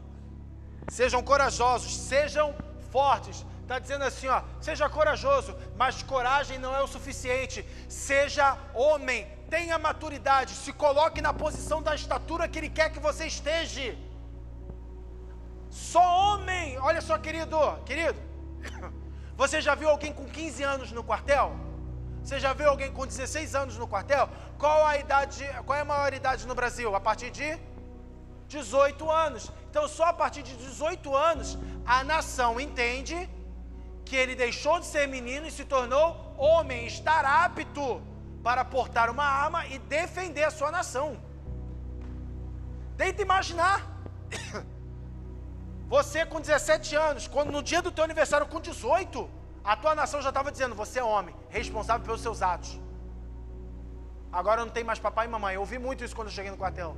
[0.88, 2.54] Sejam corajosos, sejam
[2.92, 3.46] fortes.
[3.62, 7.66] Está dizendo assim, ó, seja corajoso, mas coragem não é o suficiente.
[7.90, 13.26] Seja homem, tenha maturidade, se coloque na posição da estatura que ele quer que você
[13.26, 13.98] esteja.
[15.72, 18.20] Só homem, olha só, querido, querido.
[19.36, 21.52] Você já viu alguém com 15 anos no quartel?
[22.26, 24.28] Você já viu alguém com 16 anos no quartel?
[24.58, 26.96] Qual a idade, qual é a maior idade no Brasil?
[26.96, 27.56] A partir de
[28.48, 29.52] 18 anos.
[29.70, 31.56] Então, só a partir de 18 anos,
[31.86, 33.30] a nação entende
[34.04, 38.02] que ele deixou de ser menino e se tornou homem, estar apto
[38.44, 41.08] para portar uma arma e defender a sua nação.
[42.98, 43.78] Tenta imaginar.
[45.88, 49.30] Você com 17 anos, quando no dia do teu aniversário com 18,
[49.66, 52.80] a tua nação já estava dizendo: você é homem, responsável pelos seus atos.
[54.32, 55.56] Agora não tem mais papai e mamãe.
[55.56, 56.96] Eu ouvi muito isso quando eu cheguei no quartel.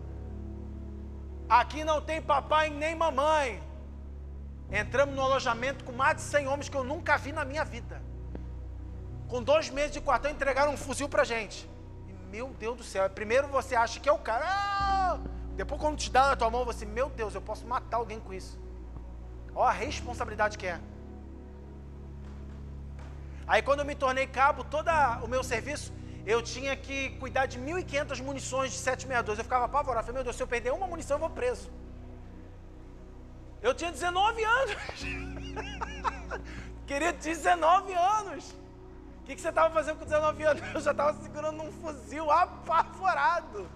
[1.48, 3.64] Aqui não tem papai nem mamãe.
[4.70, 8.02] Entramos no alojamento com mais de 100 homens que eu nunca vi na minha vida.
[9.30, 11.70] Com dois meses de quartel, entregaram um fuzil pra gente.
[12.10, 14.44] E, meu Deus do céu, primeiro você acha que é o cara.
[14.46, 15.20] Ah!
[15.56, 18.34] Depois, quando te dá na tua mão, você, meu Deus, eu posso matar alguém com
[18.34, 18.60] isso.
[19.56, 20.80] Olha a responsabilidade que é.
[23.48, 24.90] Aí, quando eu me tornei cabo, todo
[25.24, 25.94] o meu serviço,
[26.26, 29.40] eu tinha que cuidar de 1.500 munições de 762.
[29.40, 30.06] Eu ficava apavorado.
[30.06, 31.72] Falei, meu Deus, se eu perder uma munição, eu vou preso.
[33.62, 34.76] Eu tinha 19 anos.
[36.86, 38.52] Queria 19 anos.
[39.22, 40.64] O que, que você estava fazendo com 19 anos?
[40.74, 43.70] Eu já estava segurando um fuzil apavorado.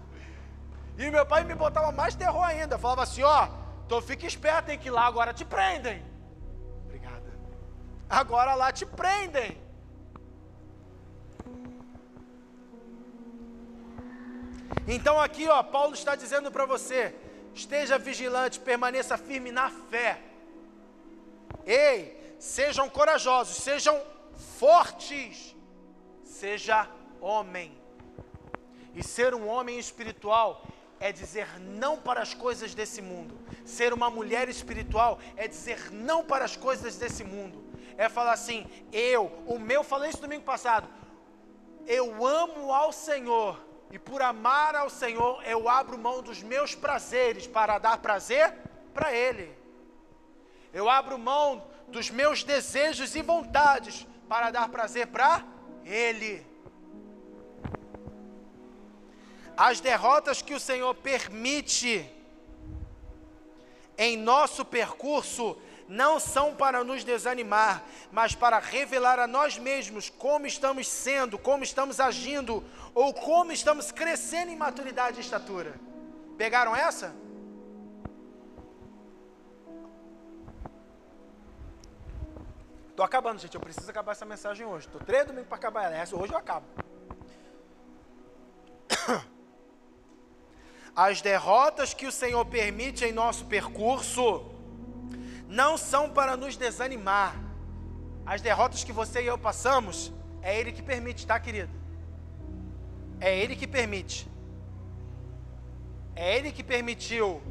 [0.97, 2.77] E meu pai me botava mais terror ainda.
[2.77, 3.47] Falava assim: ó,
[3.85, 6.10] então fica esperto, tem que lá agora te prendem.
[8.11, 9.57] Agora lá te prendem.
[14.85, 17.15] Então aqui, ó, Paulo está dizendo para você:
[17.53, 20.21] esteja vigilante, permaneça firme na fé.
[21.65, 23.97] Ei, sejam corajosos, sejam
[24.59, 25.55] fortes,
[26.25, 26.89] seja
[27.21, 27.71] homem.
[28.93, 30.61] E ser um homem espiritual
[30.99, 33.39] é dizer não para as coisas desse mundo.
[33.63, 37.70] Ser uma mulher espiritual é dizer não para as coisas desse mundo.
[38.05, 40.87] É falar assim: eu, o meu, falei isso domingo passado.
[41.85, 47.45] Eu amo ao Senhor e por amar ao Senhor, eu abro mão dos meus prazeres
[47.45, 48.55] para dar prazer
[48.91, 49.55] para Ele.
[50.73, 55.45] Eu abro mão dos meus desejos e vontades para dar prazer para
[55.85, 56.43] Ele.
[59.55, 62.09] As derrotas que o Senhor permite
[63.95, 65.55] em nosso percurso
[65.91, 67.83] não são para nos desanimar,
[68.13, 72.63] mas para revelar a nós mesmos como estamos sendo, como estamos agindo,
[72.95, 75.75] ou como estamos crescendo em maturidade e estatura.
[76.37, 77.13] Pegaram essa?
[82.89, 83.55] Estou acabando, gente.
[83.55, 84.87] Eu preciso acabar essa mensagem hoje.
[84.87, 85.97] Estou três domingos para acabar ela.
[85.97, 86.65] Essa hoje eu acabo.
[90.95, 94.60] As derrotas que o Senhor permite em nosso percurso
[95.51, 97.35] não são para nos desanimar.
[98.25, 101.71] As derrotas que você e eu passamos, é Ele que permite, tá, querido?
[103.19, 104.29] É Ele que permite.
[106.15, 107.41] É Ele que permitiu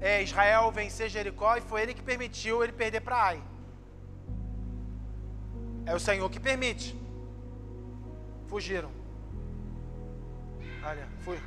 [0.00, 3.42] é, Israel vencer Jericó e foi Ele que permitiu ele perder para Ai.
[5.84, 6.96] É o Senhor que permite.
[8.46, 8.90] Fugiram.
[10.82, 11.38] Olha, fui.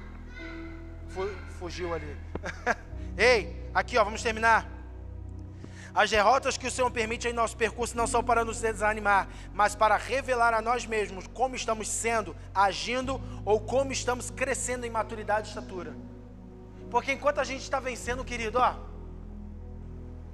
[1.07, 2.15] fui fugiu ali.
[3.17, 4.80] Ei, aqui ó, vamos terminar.
[5.93, 9.75] As derrotas que o Senhor permite em nosso percurso não são para nos desanimar, mas
[9.75, 15.47] para revelar a nós mesmos como estamos sendo, agindo ou como estamos crescendo em maturidade
[15.47, 15.93] e estatura.
[16.89, 18.75] Porque enquanto a gente está vencendo, querido, ó,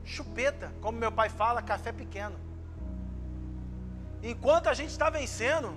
[0.03, 2.36] chupeta, como meu pai fala, café pequeno.
[4.22, 5.76] Enquanto a gente está vencendo,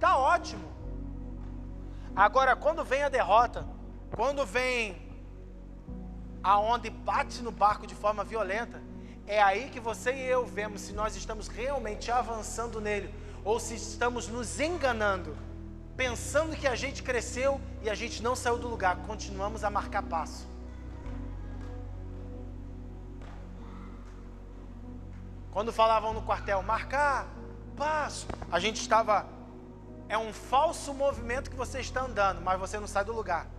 [0.00, 0.72] tá ótimo.
[2.14, 3.66] Agora, quando vem a derrota,
[4.14, 5.05] quando vem
[6.46, 8.80] aonde bate no barco de forma violenta,
[9.26, 13.12] é aí que você e eu vemos se nós estamos realmente avançando nele
[13.44, 15.36] ou se estamos nos enganando,
[15.96, 20.04] pensando que a gente cresceu e a gente não saiu do lugar, continuamos a marcar
[20.04, 20.46] passo.
[25.50, 27.26] Quando falavam no quartel, marcar
[27.76, 29.26] passo, a gente estava.
[30.08, 33.55] É um falso movimento que você está andando, mas você não sai do lugar.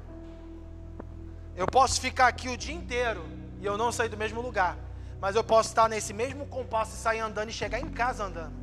[1.57, 3.25] Eu posso ficar aqui o dia inteiro
[3.59, 4.77] e eu não sair do mesmo lugar.
[5.19, 8.53] Mas eu posso estar nesse mesmo compasso e sair andando e chegar em casa andando.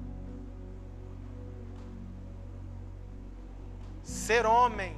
[4.05, 4.97] Ser homem,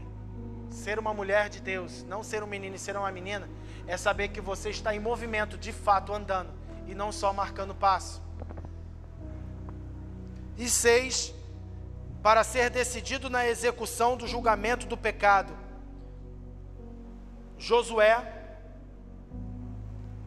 [0.71, 3.49] ser uma mulher de Deus, não ser um menino e ser uma menina,
[3.87, 6.51] é saber que você está em movimento, de fato, andando,
[6.87, 8.23] e não só marcando passo.
[10.59, 11.33] E seis,
[12.23, 15.66] para ser decidido na execução do julgamento do pecado
[17.59, 18.37] Josué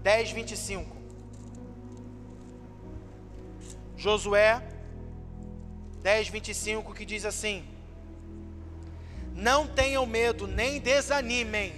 [0.02, 0.98] 10, 25.
[3.98, 4.62] Josué
[6.02, 7.66] 10, 25, que diz assim:
[9.36, 11.74] Não tenham medo, nem desanimem,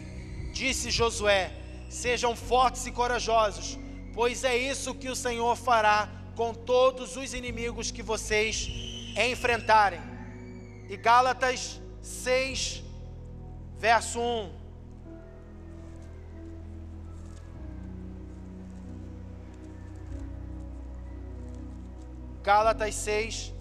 [0.53, 1.51] disse Josué,
[1.89, 3.77] sejam fortes e corajosos,
[4.13, 8.67] pois é isso que o Senhor fará com todos os inimigos que vocês
[9.17, 9.99] enfrentarem.
[10.89, 12.83] E Gálatas 6,
[13.77, 14.60] verso 1.
[22.43, 23.53] Gálatas 6,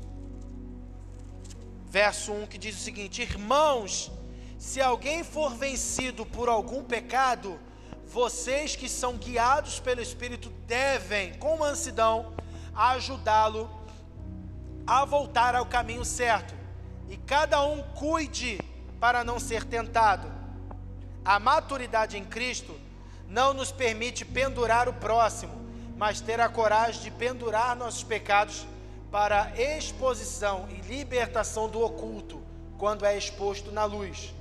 [1.86, 4.10] verso 1, que diz o seguinte: Irmãos,
[4.58, 7.58] se alguém for vencido por algum pecado,
[8.06, 12.34] vocês que são guiados pelo Espírito devem, com mansidão,
[12.74, 13.70] ajudá-lo
[14.86, 16.54] a voltar ao caminho certo.
[17.08, 18.58] E cada um cuide
[18.98, 20.30] para não ser tentado.
[21.24, 22.78] A maturidade em Cristo
[23.28, 25.52] não nos permite pendurar o próximo,
[26.00, 28.66] mas ter a coragem de pendurar nossos pecados
[29.10, 32.40] para exposição e libertação do oculto,
[32.78, 34.34] quando é exposto na luz.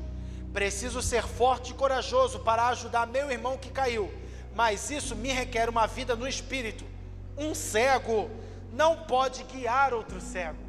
[0.53, 4.09] Preciso ser forte e corajoso para ajudar meu irmão que caiu,
[4.55, 6.85] mas isso me requer uma vida no espírito.
[7.37, 8.31] Um cego
[8.71, 10.63] não pode guiar outro cego.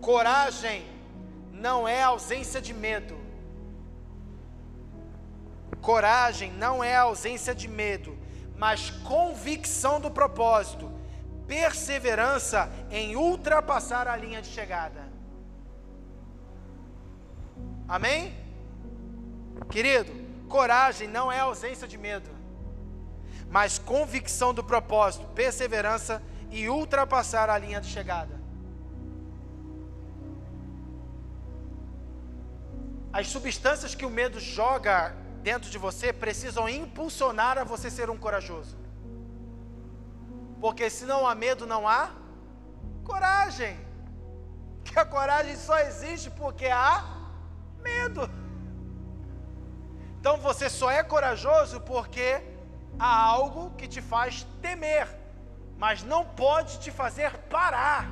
[0.00, 0.86] Coragem
[1.50, 3.18] não é ausência de medo.
[5.80, 8.15] Coragem não é ausência de medo,
[8.56, 10.90] mas convicção do propósito,
[11.46, 15.04] perseverança em ultrapassar a linha de chegada.
[17.86, 18.34] Amém?
[19.70, 20.12] Querido,
[20.48, 22.30] coragem não é ausência de medo,
[23.50, 28.34] mas convicção do propósito, perseverança e ultrapassar a linha de chegada.
[33.12, 35.14] As substâncias que o medo joga
[35.48, 38.76] dentro de você precisam impulsionar a você ser um corajoso.
[40.62, 42.10] Porque se não há medo, não há
[43.04, 43.74] coragem.
[44.84, 46.90] Que a coragem só existe porque há
[47.88, 48.28] medo.
[50.18, 52.28] Então você só é corajoso porque
[52.98, 55.06] há algo que te faz temer,
[55.78, 58.04] mas não pode te fazer parar.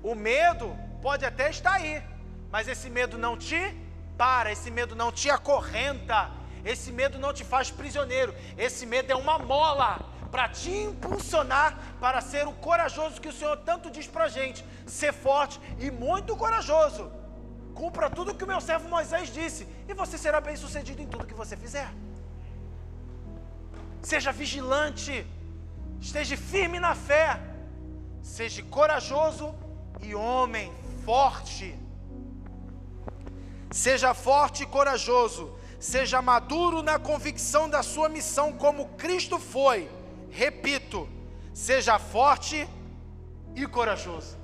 [0.00, 0.68] O medo
[1.02, 1.94] pode até estar aí,
[2.54, 3.60] mas esse medo não te
[4.16, 6.18] para, esse medo não te acorrenta,
[6.72, 9.88] esse medo não te faz prisioneiro, esse medo é uma mola
[10.30, 14.64] para te impulsionar para ser o corajoso que o Senhor tanto diz para a gente.
[14.86, 17.10] Ser forte e muito corajoso.
[17.74, 21.26] Cumpra tudo que o meu servo Moisés disse, e você será bem sucedido em tudo
[21.26, 21.88] que você fizer.
[24.00, 25.26] Seja vigilante,
[26.00, 27.40] esteja firme na fé,
[28.22, 29.52] seja corajoso
[30.00, 30.72] e homem
[31.04, 31.83] forte.
[33.70, 39.90] Seja forte e corajoso, seja maduro na convicção da sua missão, como Cristo foi
[40.34, 41.08] Repito,
[41.52, 42.68] seja forte
[43.54, 44.36] e corajoso.